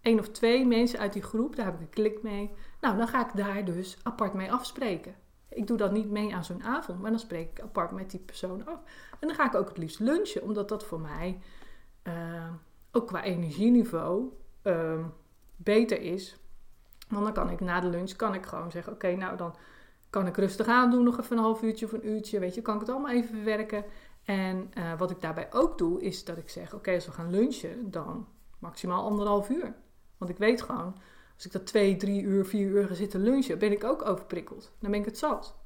één 0.00 0.18
of 0.18 0.28
twee 0.28 0.66
mensen 0.66 0.98
uit 0.98 1.12
die 1.12 1.22
groep, 1.22 1.56
daar 1.56 1.64
heb 1.64 1.74
ik 1.74 1.80
een 1.80 1.90
klik 1.90 2.22
mee. 2.22 2.50
Nou, 2.80 2.96
dan 2.96 3.08
ga 3.08 3.28
ik 3.28 3.36
daar 3.36 3.64
dus 3.64 3.98
apart 4.02 4.34
mee 4.34 4.52
afspreken. 4.52 5.14
Ik 5.48 5.66
doe 5.66 5.76
dan 5.76 5.92
niet 5.92 6.10
mee 6.10 6.34
aan 6.34 6.44
zo'n 6.44 6.62
avond, 6.62 7.00
maar 7.00 7.10
dan 7.10 7.20
spreek 7.20 7.50
ik 7.50 7.60
apart 7.60 7.90
met 7.90 8.10
die 8.10 8.20
persoon 8.20 8.66
af. 8.66 8.80
En 9.20 9.28
dan 9.28 9.36
ga 9.36 9.46
ik 9.46 9.54
ook 9.54 9.68
het 9.68 9.78
liefst 9.78 9.98
lunchen, 9.98 10.42
omdat 10.42 10.68
dat 10.68 10.84
voor 10.84 11.00
mij 11.00 11.40
uh, 12.02 12.52
ook 12.92 13.06
qua 13.06 13.22
energieniveau 13.22 14.32
uh, 14.62 15.06
beter 15.56 16.00
is. 16.00 16.36
Want 17.14 17.34
dan 17.34 17.44
kan 17.44 17.50
ik 17.52 17.60
na 17.60 17.80
de 17.80 17.88
lunch 17.88 18.12
kan 18.16 18.34
ik 18.34 18.46
gewoon 18.46 18.70
zeggen: 18.70 18.92
Oké, 18.92 19.16
nou 19.16 19.36
dan 19.36 19.54
kan 20.10 20.26
ik 20.26 20.36
rustig 20.36 20.66
aan 20.66 20.90
doen, 20.90 21.04
nog 21.04 21.20
even 21.20 21.36
een 21.36 21.42
half 21.42 21.62
uurtje 21.62 21.86
of 21.86 21.92
een 21.92 22.08
uurtje. 22.08 22.38
Weet 22.38 22.54
je, 22.54 22.62
kan 22.62 22.74
ik 22.74 22.80
het 22.80 22.90
allemaal 22.90 23.10
even 23.10 23.34
verwerken. 23.34 23.84
En 24.24 24.70
uh, 24.78 24.98
wat 24.98 25.10
ik 25.10 25.20
daarbij 25.20 25.52
ook 25.52 25.78
doe, 25.78 26.02
is 26.02 26.24
dat 26.24 26.36
ik 26.36 26.48
zeg: 26.48 26.74
Oké, 26.74 26.94
als 26.94 27.06
we 27.06 27.12
gaan 27.12 27.30
lunchen, 27.30 27.90
dan 27.90 28.26
maximaal 28.58 29.04
anderhalf 29.04 29.48
uur. 29.48 29.74
Want 30.18 30.30
ik 30.30 30.38
weet 30.38 30.62
gewoon, 30.62 30.94
als 31.34 31.46
ik 31.46 31.52
dat 31.52 31.66
twee, 31.66 31.96
drie 31.96 32.22
uur, 32.22 32.46
vier 32.46 32.68
uur 32.68 32.86
ga 32.86 32.94
zitten 32.94 33.20
lunchen, 33.20 33.58
ben 33.58 33.72
ik 33.72 33.84
ook 33.84 34.04
overprikkeld. 34.04 34.72
Dan 34.78 34.90
ben 34.90 35.00
ik 35.00 35.06
het 35.06 35.18
zat. 35.18 35.56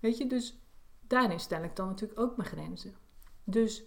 Weet 0.00 0.18
je, 0.18 0.26
dus 0.26 0.62
daarin 1.06 1.40
stel 1.40 1.62
ik 1.62 1.76
dan 1.76 1.86
natuurlijk 1.86 2.20
ook 2.20 2.36
mijn 2.36 2.48
grenzen. 2.48 2.94
Dus 3.44 3.84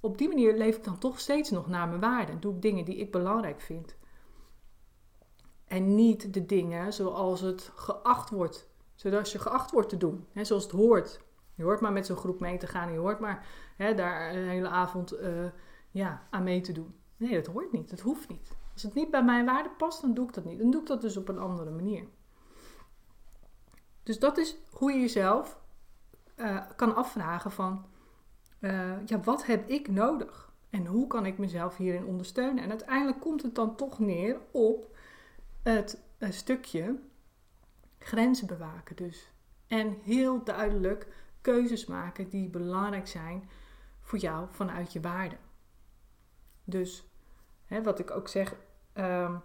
op 0.00 0.18
die 0.18 0.28
manier 0.28 0.56
leef 0.56 0.76
ik 0.76 0.84
dan 0.84 0.98
toch 0.98 1.20
steeds 1.20 1.50
nog 1.50 1.68
naar 1.68 1.88
mijn 1.88 2.00
waarden. 2.00 2.40
Doe 2.40 2.54
ik 2.54 2.62
dingen 2.62 2.84
die 2.84 2.96
ik 2.96 3.10
belangrijk 3.10 3.60
vind. 3.60 3.96
En 5.68 5.94
niet 5.94 6.34
de 6.34 6.46
dingen 6.46 6.92
zoals 6.92 7.40
het 7.40 7.72
geacht 7.74 8.30
wordt. 8.30 8.68
Zoals 8.94 9.32
je 9.32 9.38
geacht 9.38 9.70
wordt 9.70 9.88
te 9.88 9.96
doen. 9.96 10.26
Hè, 10.32 10.44
zoals 10.44 10.62
het 10.62 10.72
hoort. 10.72 11.20
Je 11.54 11.62
hoort 11.62 11.80
maar 11.80 11.92
met 11.92 12.06
zo'n 12.06 12.16
groep 12.16 12.40
mee 12.40 12.58
te 12.58 12.66
gaan. 12.66 12.92
Je 12.92 12.98
hoort 12.98 13.20
maar 13.20 13.46
hè, 13.76 13.94
daar 13.94 14.34
een 14.34 14.48
hele 14.48 14.68
avond 14.68 15.20
uh, 15.20 15.46
ja, 15.90 16.26
aan 16.30 16.42
mee 16.42 16.60
te 16.60 16.72
doen. 16.72 16.94
Nee, 17.16 17.34
dat 17.34 17.46
hoort 17.46 17.72
niet. 17.72 17.90
Dat 17.90 18.00
hoeft 18.00 18.28
niet. 18.28 18.56
Als 18.72 18.82
het 18.82 18.94
niet 18.94 19.10
bij 19.10 19.24
mijn 19.24 19.44
waarde 19.44 19.70
past, 19.70 20.00
dan 20.00 20.14
doe 20.14 20.26
ik 20.26 20.34
dat 20.34 20.44
niet. 20.44 20.58
Dan 20.58 20.70
doe 20.70 20.80
ik 20.80 20.86
dat 20.86 21.00
dus 21.00 21.16
op 21.16 21.28
een 21.28 21.38
andere 21.38 21.70
manier. 21.70 22.04
Dus 24.02 24.18
dat 24.18 24.38
is 24.38 24.56
hoe 24.70 24.92
je 24.92 25.00
jezelf 25.00 25.58
uh, 26.36 26.60
kan 26.76 26.94
afvragen 26.94 27.50
van... 27.50 27.86
Uh, 28.60 29.06
ja, 29.06 29.20
wat 29.20 29.46
heb 29.46 29.68
ik 29.68 29.88
nodig? 29.88 30.52
En 30.70 30.86
hoe 30.86 31.06
kan 31.06 31.26
ik 31.26 31.38
mezelf 31.38 31.76
hierin 31.76 32.04
ondersteunen? 32.04 32.64
En 32.64 32.70
uiteindelijk 32.70 33.20
komt 33.20 33.42
het 33.42 33.54
dan 33.54 33.76
toch 33.76 33.98
neer 33.98 34.40
op 34.50 34.96
het 35.62 36.02
stukje 36.30 36.98
grenzen 37.98 38.46
bewaken 38.46 38.96
dus. 38.96 39.32
En 39.66 39.98
heel 40.02 40.44
duidelijk 40.44 41.06
keuzes 41.40 41.86
maken 41.86 42.28
die 42.28 42.48
belangrijk 42.48 43.06
zijn 43.06 43.48
voor 44.00 44.18
jou 44.18 44.46
vanuit 44.50 44.92
je 44.92 45.00
waarde. 45.00 45.36
Dus 46.64 47.08
hè, 47.64 47.82
wat 47.82 47.98
ik 47.98 48.10
ook 48.10 48.28
zeg, 48.28 48.54
um, 48.94 49.42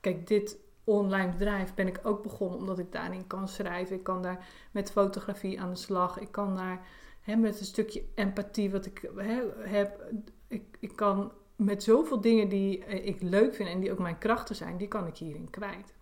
kijk, 0.00 0.26
dit 0.26 0.58
online 0.84 1.30
bedrijf 1.30 1.74
ben 1.74 1.86
ik 1.86 2.00
ook 2.02 2.22
begonnen 2.22 2.58
omdat 2.58 2.78
ik 2.78 2.92
daarin 2.92 3.26
kan 3.26 3.48
schrijven. 3.48 3.96
Ik 3.96 4.02
kan 4.02 4.22
daar 4.22 4.46
met 4.70 4.90
fotografie 4.90 5.60
aan 5.60 5.70
de 5.70 5.76
slag. 5.76 6.18
Ik 6.18 6.32
kan 6.32 6.56
daar 6.56 6.86
hè, 7.20 7.36
met 7.36 7.60
een 7.60 7.66
stukje 7.66 8.04
empathie 8.14 8.70
wat 8.70 8.86
ik 8.86 9.10
hè, 9.16 9.42
heb. 9.58 10.12
Ik, 10.46 10.76
ik 10.80 10.96
kan 10.96 11.32
met 11.64 11.82
zoveel 11.82 12.20
dingen 12.20 12.48
die 12.48 12.84
eh, 12.84 13.06
ik 13.06 13.22
leuk 13.22 13.54
vind 13.54 13.68
en 13.68 13.80
die 13.80 13.92
ook 13.92 13.98
mijn 13.98 14.18
krachten 14.18 14.56
zijn, 14.56 14.76
die 14.76 14.88
kan 14.88 15.06
ik 15.06 15.16
hierin 15.16 15.50
kwijt. 15.50 15.94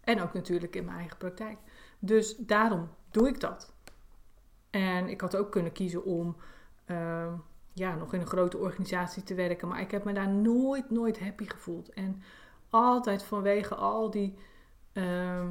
En 0.00 0.22
ook 0.22 0.32
natuurlijk 0.32 0.76
in 0.76 0.84
mijn 0.84 0.98
eigen 0.98 1.16
praktijk. 1.16 1.58
Dus 1.98 2.36
daarom 2.36 2.88
doe 3.10 3.28
ik 3.28 3.40
dat. 3.40 3.72
En 4.70 5.08
ik 5.08 5.20
had 5.20 5.36
ook 5.36 5.50
kunnen 5.50 5.72
kiezen 5.72 6.04
om 6.04 6.36
uh, 6.86 7.32
ja, 7.72 7.94
nog 7.94 8.14
in 8.14 8.20
een 8.20 8.26
grote 8.26 8.58
organisatie 8.58 9.22
te 9.22 9.34
werken. 9.34 9.68
Maar 9.68 9.80
ik 9.80 9.90
heb 9.90 10.04
me 10.04 10.12
daar 10.12 10.28
nooit, 10.28 10.90
nooit 10.90 11.20
happy 11.20 11.48
gevoeld. 11.48 11.88
En 11.88 12.22
altijd 12.70 13.22
vanwege 13.22 13.74
al 13.74 14.10
die. 14.10 14.34
Uh, 14.92 15.46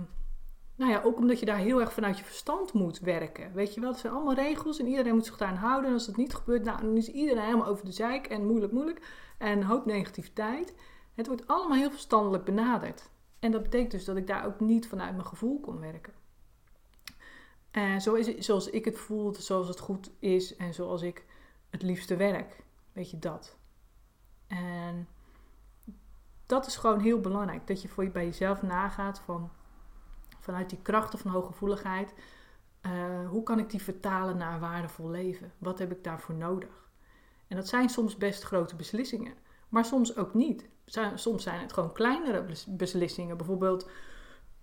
nou 0.76 0.92
ja, 0.92 1.02
ook 1.02 1.18
omdat 1.18 1.40
je 1.40 1.46
daar 1.46 1.58
heel 1.58 1.80
erg 1.82 1.94
vanuit 1.94 2.18
je 2.18 2.24
verstand 2.24 2.74
moet 2.74 3.00
werken. 3.00 3.54
Weet 3.54 3.74
je 3.74 3.82
wel, 3.82 3.92
het 3.92 4.00
zijn 4.00 4.14
allemaal 4.14 4.34
regels 4.34 4.80
en 4.80 4.88
iedereen 4.88 5.14
moet 5.14 5.26
zich 5.26 5.38
daaraan 5.38 5.58
houden. 5.58 5.88
En 5.88 5.94
als 5.94 6.06
dat 6.06 6.18
niet 6.18 6.34
gebeurt, 6.34 6.64
nou, 6.64 6.82
dan 6.82 6.98
is 6.98 7.08
iedereen 7.08 7.44
helemaal 7.44 7.68
over 7.68 7.86
de 7.86 7.92
zeik 7.92 8.28
en 8.28 8.46
moeilijk, 8.46 8.72
moeilijk. 8.72 9.08
En 9.38 9.64
hoop 9.64 9.86
negativiteit. 9.86 10.76
Het 11.14 11.28
wordt 11.28 11.48
allemaal 11.48 11.78
heel 11.78 11.92
verstandelijk 11.92 12.44
benaderd. 12.44 13.10
En 13.40 13.52
dat 13.52 13.64
betekent 13.64 13.92
dus 13.92 14.06
dat 14.06 14.16
ik 14.18 14.28
daar 14.28 14.46
ook 14.46 14.60
niet 14.60 14.88
vanuit 14.88 15.12
mijn 15.12 15.26
gevoel 15.26 15.60
kon 15.60 15.80
werken. 15.80 16.14
En 17.72 18.02
zo 18.02 18.14
is 18.14 18.28
het, 18.28 18.46
zoals 18.46 18.70
ik 18.70 18.86
het 18.86 18.98
voel, 18.98 19.36
zoals 19.36 19.68
het 19.68 19.80
goed 19.80 20.12
is 20.20 20.56
en 20.56 20.74
zoals 20.74 21.02
ik 21.02 21.26
het 21.70 21.82
liefste 21.82 22.16
werk. 22.16 22.64
Weet 22.92 23.12
je 23.12 23.20
dat. 23.20 23.58
En 24.48 25.08
dat 26.46 26.66
is 26.66 26.76
gewoon 26.76 27.00
heel 27.00 27.20
belangrijk. 27.20 27.68
Dat 27.68 27.82
je 27.82 27.88
voor 27.88 28.04
je 28.04 28.10
bij 28.10 28.26
jezelf 28.26 28.62
nagaat 28.62 29.20
van 29.20 29.52
vanuit 30.44 30.70
die 30.70 30.82
krachten 30.82 31.20
van 31.20 31.32
hooggevoeligheid, 31.32 32.14
uh, 32.86 33.30
hoe 33.30 33.44
kan 33.44 33.60
ik 33.60 33.70
die 33.70 33.82
vertalen 33.82 34.38
naar 34.38 34.54
een 34.54 34.60
waardevol 34.60 35.10
leven? 35.10 35.52
Wat 35.58 35.80
heb 35.80 35.92
ik 35.92 36.04
daarvoor 36.04 36.36
nodig? 36.36 36.90
En 37.48 37.56
dat 37.56 37.68
zijn 37.68 37.90
soms 37.90 38.18
best 38.18 38.44
grote 38.44 38.76
beslissingen, 38.76 39.34
maar 39.70 39.86
soms 39.86 40.18
ook 40.18 40.34
niet. 40.34 40.70
Soms 41.16 41.44
zijn 41.44 41.60
het 41.60 41.74
gewoon 41.74 41.94
kleinere 41.94 42.46
beslissingen. 42.68 43.38
Bijvoorbeeld 43.38 43.90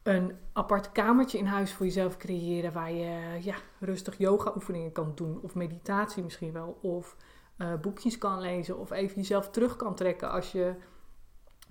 een 0.03 0.37
apart 0.53 0.93
kamertje 0.93 1.39
in 1.39 1.47
huis 1.47 1.73
voor 1.73 1.87
jezelf 1.87 2.17
creëren 2.17 2.73
waar 2.73 2.93
je 2.93 3.39
ja, 3.43 3.55
rustig 3.79 4.19
yoga-oefeningen 4.19 4.93
kan 4.93 5.13
doen, 5.15 5.41
of 5.43 5.55
meditatie 5.55 6.23
misschien 6.23 6.53
wel, 6.53 6.79
of 6.83 7.17
uh, 7.59 7.75
boekjes 7.75 8.19
kan 8.19 8.41
lezen, 8.41 8.79
of 8.79 8.91
even 8.91 9.17
jezelf 9.17 9.51
terug 9.51 9.77
kan 9.77 9.95
trekken 9.95 10.31
als 10.31 10.53
je 10.53 10.75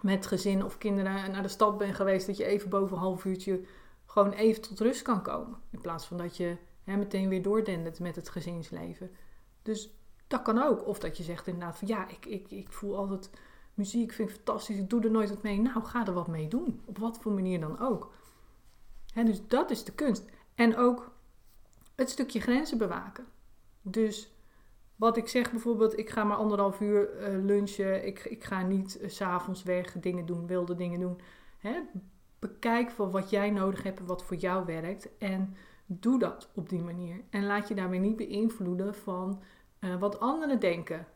met 0.02 0.26
gezin 0.26 0.64
of 0.64 0.78
kinderen 0.78 1.32
naar 1.32 1.42
de 1.42 1.48
stad 1.48 1.78
bent 1.78 1.96
geweest, 1.96 2.28
dat 2.28 2.38
je 2.38 2.46
even 2.46 2.70
boven 2.70 2.96
een 2.96 3.04
half 3.04 3.26
uurtje 3.26 3.62
gewoon 4.20 4.38
even 4.38 4.62
tot 4.62 4.80
rust 4.80 5.02
kan 5.02 5.22
komen. 5.22 5.58
In 5.70 5.82
plaats 5.82 6.06
van 6.06 6.18
dat 6.18 6.38
je 6.38 6.58
hè, 6.84 6.98
meteen 6.98 7.30
weer 7.30 7.42
doordendert 7.42 8.00
met 8.00 8.16
het 8.16 8.30
gezinsleven. 8.30 9.12
Dus 9.62 9.94
dat 10.28 10.42
kan 10.42 10.62
ook. 10.64 10.88
Of 10.88 11.00
dat 11.00 11.18
je 11.18 11.24
zegt 11.24 11.48
inderdaad 11.48 11.78
van 11.78 11.88
ja, 11.88 12.08
ik, 12.08 12.26
ik, 12.26 12.52
ik 12.52 12.72
voel 12.72 12.98
altijd 12.98 13.30
muziek, 13.74 14.12
vind 14.12 14.30
ik 14.30 14.36
fantastisch, 14.36 14.78
ik 14.78 14.90
doe 14.90 15.04
er 15.04 15.12
nooit 15.12 15.30
wat 15.30 15.42
mee. 15.42 15.60
Nou, 15.60 15.84
ga 15.84 16.08
er 16.08 16.14
wat 16.14 16.28
mee 16.28 16.48
doen. 16.48 16.82
Op 16.86 16.98
wat 16.98 17.18
voor 17.18 17.32
manier 17.32 17.60
dan 17.60 17.80
ook. 17.80 18.14
Hè, 19.14 19.24
dus 19.24 19.48
dat 19.48 19.72
is 19.72 19.84
de 19.84 19.92
kunst. 19.92 20.26
En 20.56 20.78
ook 20.78 21.12
het 21.96 22.10
stukje 22.10 22.40
grenzen 22.40 22.78
bewaken. 22.78 23.26
Dus 23.82 24.34
wat 24.96 25.18
ik 25.18 25.28
zeg 25.28 25.52
bijvoorbeeld, 25.52 25.98
ik 25.98 26.10
ga 26.10 26.24
maar 26.24 26.38
anderhalf 26.38 26.80
uur 26.80 27.22
uh, 27.22 27.46
lunchen. 27.46 28.06
Ik, 28.06 28.26
ik 28.26 28.44
ga 28.44 28.62
niet 28.62 28.92
s 28.92 28.98
uh, 29.02 29.10
s'avonds 29.10 29.64
weg 29.64 29.92
dingen 30.00 30.26
doen, 30.26 30.48
wilde 30.48 30.76
dingen 30.76 31.00
doen. 31.00 31.22
Hè? 31.58 31.82
Bekijk 32.40 32.92
voor 32.92 33.12
wat 33.12 33.30
jij 33.30 33.50
nodig 33.50 33.84
hebt 33.84 34.00
en 34.00 34.06
wat 34.06 34.24
voor 34.24 34.38
jou 34.38 34.66
werkt. 34.66 35.18
En 35.18 35.56
doe 35.86 36.20
dat 36.20 36.50
op 36.54 36.70
die 36.70 36.82
manier. 36.82 37.22
En 37.30 37.46
laat 37.46 37.68
je 37.68 37.76
daarmee 37.76 38.00
niet 38.00 38.16
beïnvloeden 38.16 38.96
van 38.96 39.42
uh, 39.80 39.96
wat 39.96 40.20
anderen 40.20 40.60
denken. 40.60 41.08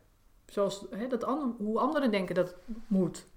Zoals 0.45 0.85
hè, 0.89 1.07
dat 1.07 1.23
hoe 1.57 1.79
anderen 1.79 2.11
denken 2.11 2.35
dat 2.35 2.55
moet. 2.87 3.27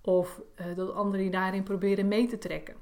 Of 0.00 0.42
dat 0.76 0.92
anderen 0.92 1.24
je 1.24 1.30
daarin 1.30 1.62
proberen 1.62 2.08
mee 2.08 2.26
te 2.26 2.38
trekken. 2.38 2.74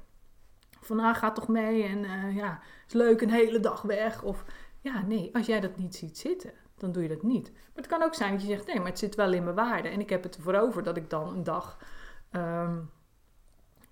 Van 0.79 0.99
ah, 0.99 1.15
ga 1.15 1.31
toch 1.31 1.47
mee 1.47 1.83
en 1.83 2.33
ja, 2.33 2.59
is 2.87 2.93
leuk 2.93 3.21
een 3.21 3.29
hele 3.29 3.59
dag 3.59 3.81
weg. 3.81 4.23
Of 4.23 4.45
ja, 4.81 5.01
nee, 5.01 5.29
als 5.33 5.45
jij 5.45 5.59
dat 5.59 5.77
niet 5.77 5.95
ziet 5.95 6.17
zitten 6.17 6.51
dan 6.77 6.91
doe 6.91 7.03
je 7.03 7.09
dat 7.09 7.23
niet. 7.23 7.51
Maar 7.51 7.83
het 7.83 7.87
kan 7.87 8.03
ook 8.03 8.13
zijn 8.13 8.31
dat 8.31 8.41
je 8.41 8.47
zegt, 8.47 8.67
nee, 8.67 8.77
maar 8.77 8.87
het 8.87 8.99
zit 8.99 9.15
wel 9.15 9.33
in 9.33 9.43
mijn 9.43 9.55
waarde. 9.55 9.87
En 9.87 9.99
ik 9.99 10.09
heb 10.09 10.23
het 10.23 10.35
ervoor 10.35 10.55
over 10.55 10.83
dat 10.83 10.97
ik 10.97 11.09
dan 11.09 11.27
een 11.27 11.43
dag, 11.43 11.77
um, 12.31 12.89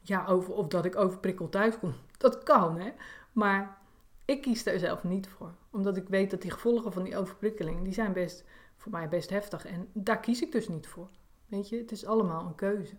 ja, 0.03 0.25
over, 0.25 0.53
of 0.53 0.67
dat 0.67 0.85
ik 0.85 0.95
overprikkeld 0.95 1.51
thuis 1.51 1.79
kom. 1.79 1.93
Dat 2.17 2.43
kan, 2.43 2.79
hè. 2.79 2.91
Maar 3.31 3.77
ik 4.25 4.41
kies 4.41 4.63
daar 4.63 4.79
zelf 4.79 5.03
niet 5.03 5.27
voor. 5.27 5.53
Omdat 5.71 5.97
ik 5.97 6.07
weet 6.07 6.31
dat 6.31 6.41
die 6.41 6.51
gevolgen 6.51 6.93
van 6.93 7.03
die 7.03 7.17
overprikkeling, 7.17 7.83
die 7.83 7.93
zijn 7.93 8.13
best, 8.13 8.45
voor 8.77 8.91
mij 8.91 9.09
best 9.09 9.29
heftig. 9.29 9.65
En 9.65 9.89
daar 9.93 10.19
kies 10.19 10.41
ik 10.41 10.51
dus 10.51 10.67
niet 10.67 10.87
voor. 10.87 11.09
Weet 11.45 11.69
je, 11.69 11.77
het 11.77 11.91
is 11.91 12.05
allemaal 12.05 12.45
een 12.45 12.55
keuze. 12.55 12.95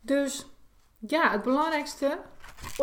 Dus 0.00 0.46
ja, 0.98 1.30
het 1.30 1.42
belangrijkste 1.42 2.18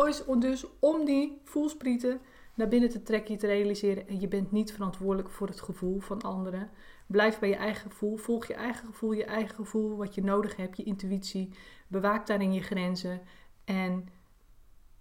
is 0.06 0.22
dus 0.38 0.66
om 0.78 1.04
die 1.04 1.40
voelsprieten 1.44 2.20
naar 2.54 2.68
binnen 2.68 2.90
te 2.90 3.02
trekken, 3.02 3.32
je 3.34 3.40
te 3.40 3.46
realiseren. 3.46 4.08
En 4.08 4.20
je 4.20 4.28
bent 4.28 4.52
niet 4.52 4.72
verantwoordelijk 4.72 5.30
voor 5.30 5.46
het 5.46 5.60
gevoel 5.60 6.00
van 6.00 6.22
anderen. 6.22 6.70
Blijf 7.10 7.38
bij 7.38 7.48
je 7.48 7.56
eigen 7.56 7.90
gevoel. 7.90 8.16
Volg 8.16 8.46
je 8.46 8.54
eigen 8.54 8.86
gevoel, 8.86 9.12
je 9.12 9.24
eigen 9.24 9.54
gevoel, 9.54 9.96
wat 9.96 10.14
je 10.14 10.22
nodig 10.22 10.56
hebt, 10.56 10.76
je 10.76 10.82
intuïtie. 10.82 11.54
Bewaak 11.88 12.26
daarin 12.26 12.52
je 12.52 12.62
grenzen. 12.62 13.20
En 13.64 14.08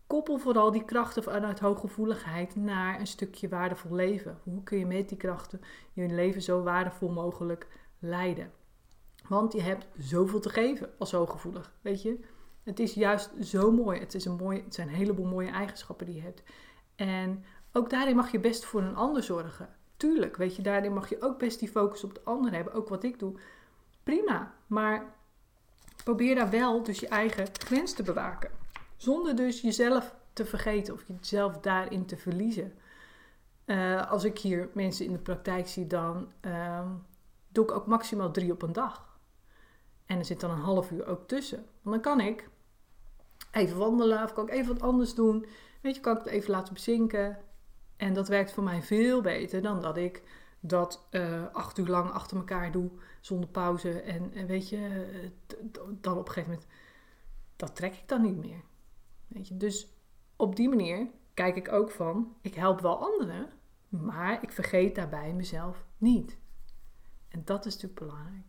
koppel 0.07 0.37
vooral 0.37 0.71
die 0.71 0.85
krachten 0.85 1.23
vanuit 1.23 1.59
hooggevoeligheid 1.59 2.55
naar 2.55 2.99
een 2.99 3.07
stukje 3.07 3.49
waardevol 3.49 3.95
leven. 3.95 4.39
Hoe 4.43 4.63
kun 4.63 4.77
je 4.77 4.85
met 4.85 5.09
die 5.09 5.17
krachten 5.17 5.61
je 5.93 6.07
leven 6.07 6.41
zo 6.41 6.63
waardevol 6.63 7.09
mogelijk 7.09 7.67
leiden? 7.99 8.51
Want 9.27 9.53
je 9.53 9.61
hebt 9.61 9.87
zoveel 9.97 10.39
te 10.39 10.49
geven 10.49 10.89
als 10.97 11.11
hooggevoelig, 11.11 11.73
weet 11.81 12.01
je. 12.01 12.19
Het 12.63 12.79
is 12.79 12.93
juist 12.93 13.31
zo 13.41 13.71
mooi. 13.71 13.99
Het, 13.99 14.13
is 14.13 14.25
een 14.25 14.35
mooi, 14.35 14.61
het 14.63 14.73
zijn 14.73 14.87
een 14.87 14.93
heleboel 14.93 15.25
mooie 15.25 15.51
eigenschappen 15.51 16.05
die 16.05 16.15
je 16.15 16.21
hebt. 16.21 16.43
En 16.95 17.43
ook 17.71 17.89
daarin 17.89 18.15
mag 18.15 18.31
je 18.31 18.39
best 18.39 18.65
voor 18.65 18.81
een 18.81 18.95
ander 18.95 19.23
zorgen. 19.23 19.77
Tuurlijk, 19.99 20.37
weet 20.37 20.55
je, 20.55 20.61
daarin 20.61 20.93
mag 20.93 21.09
je 21.09 21.21
ook 21.21 21.39
best 21.39 21.59
die 21.59 21.69
focus 21.69 22.03
op 22.03 22.13
de 22.13 22.21
ander 22.23 22.51
hebben. 22.51 22.73
Ook 22.73 22.89
wat 22.89 23.03
ik 23.03 23.19
doe. 23.19 23.33
Prima, 24.03 24.53
maar 24.67 25.15
probeer 26.03 26.35
daar 26.35 26.49
wel 26.49 26.83
dus 26.83 26.99
je 26.99 27.07
eigen 27.07 27.47
grens 27.53 27.93
te 27.93 28.03
bewaken. 28.03 28.51
Zonder 28.97 29.35
dus 29.35 29.61
jezelf 29.61 30.15
te 30.33 30.45
vergeten 30.45 30.93
of 30.93 31.03
jezelf 31.07 31.57
daarin 31.57 32.05
te 32.05 32.17
verliezen. 32.17 32.73
Uh, 33.65 34.11
als 34.11 34.23
ik 34.23 34.39
hier 34.39 34.69
mensen 34.73 35.05
in 35.05 35.11
de 35.11 35.19
praktijk 35.19 35.67
zie, 35.67 35.87
dan 35.87 36.31
uh, 36.41 36.89
doe 37.47 37.63
ik 37.63 37.71
ook 37.71 37.87
maximaal 37.87 38.31
drie 38.31 38.51
op 38.51 38.61
een 38.61 38.73
dag. 38.73 39.17
En 40.05 40.17
er 40.17 40.25
zit 40.25 40.39
dan 40.39 40.51
een 40.51 40.59
half 40.59 40.91
uur 40.91 41.05
ook 41.07 41.27
tussen. 41.27 41.65
Want 41.81 42.03
dan 42.03 42.17
kan 42.17 42.25
ik 42.25 42.49
even 43.51 43.77
wandelen 43.77 44.23
of 44.23 44.33
kan 44.33 44.47
ik 44.47 44.53
even 44.53 44.73
wat 44.73 44.83
anders 44.83 45.13
doen. 45.13 45.45
Weet 45.81 45.95
je, 45.95 46.01
kan 46.01 46.17
ik 46.17 46.23
het 46.23 46.33
even 46.33 46.51
laten 46.51 46.73
bezinken. 46.73 47.37
En 47.99 48.13
dat 48.13 48.27
werkt 48.27 48.51
voor 48.51 48.63
mij 48.63 48.81
veel 48.81 49.21
beter 49.21 49.61
dan 49.61 49.81
dat 49.81 49.97
ik 49.97 50.23
dat 50.59 51.07
uh, 51.11 51.45
acht 51.53 51.77
uur 51.77 51.87
lang 51.87 52.11
achter 52.11 52.37
elkaar 52.37 52.71
doe 52.71 52.89
zonder 53.21 53.49
pauze. 53.49 54.01
En, 54.01 54.33
en 54.33 54.45
weet 54.47 54.69
je, 54.69 55.05
dan 56.01 56.17
op 56.17 56.27
een 56.27 56.33
gegeven 56.33 56.49
moment, 56.49 56.67
dat 57.55 57.75
trek 57.75 57.93
ik 57.93 58.07
dan 58.07 58.21
niet 58.21 58.37
meer. 58.37 58.61
Weet 59.27 59.47
je, 59.47 59.57
dus 59.57 59.93
op 60.35 60.55
die 60.55 60.69
manier 60.69 61.07
kijk 61.33 61.55
ik 61.55 61.71
ook 61.71 61.91
van, 61.91 62.35
ik 62.41 62.53
help 62.53 62.79
wel 62.79 63.11
anderen, 63.11 63.49
maar 63.89 64.43
ik 64.43 64.51
vergeet 64.51 64.95
daarbij 64.95 65.33
mezelf 65.33 65.85
niet. 65.97 66.37
En 67.27 67.41
dat 67.45 67.65
is 67.65 67.73
natuurlijk 67.73 67.99
belangrijk. 67.99 68.48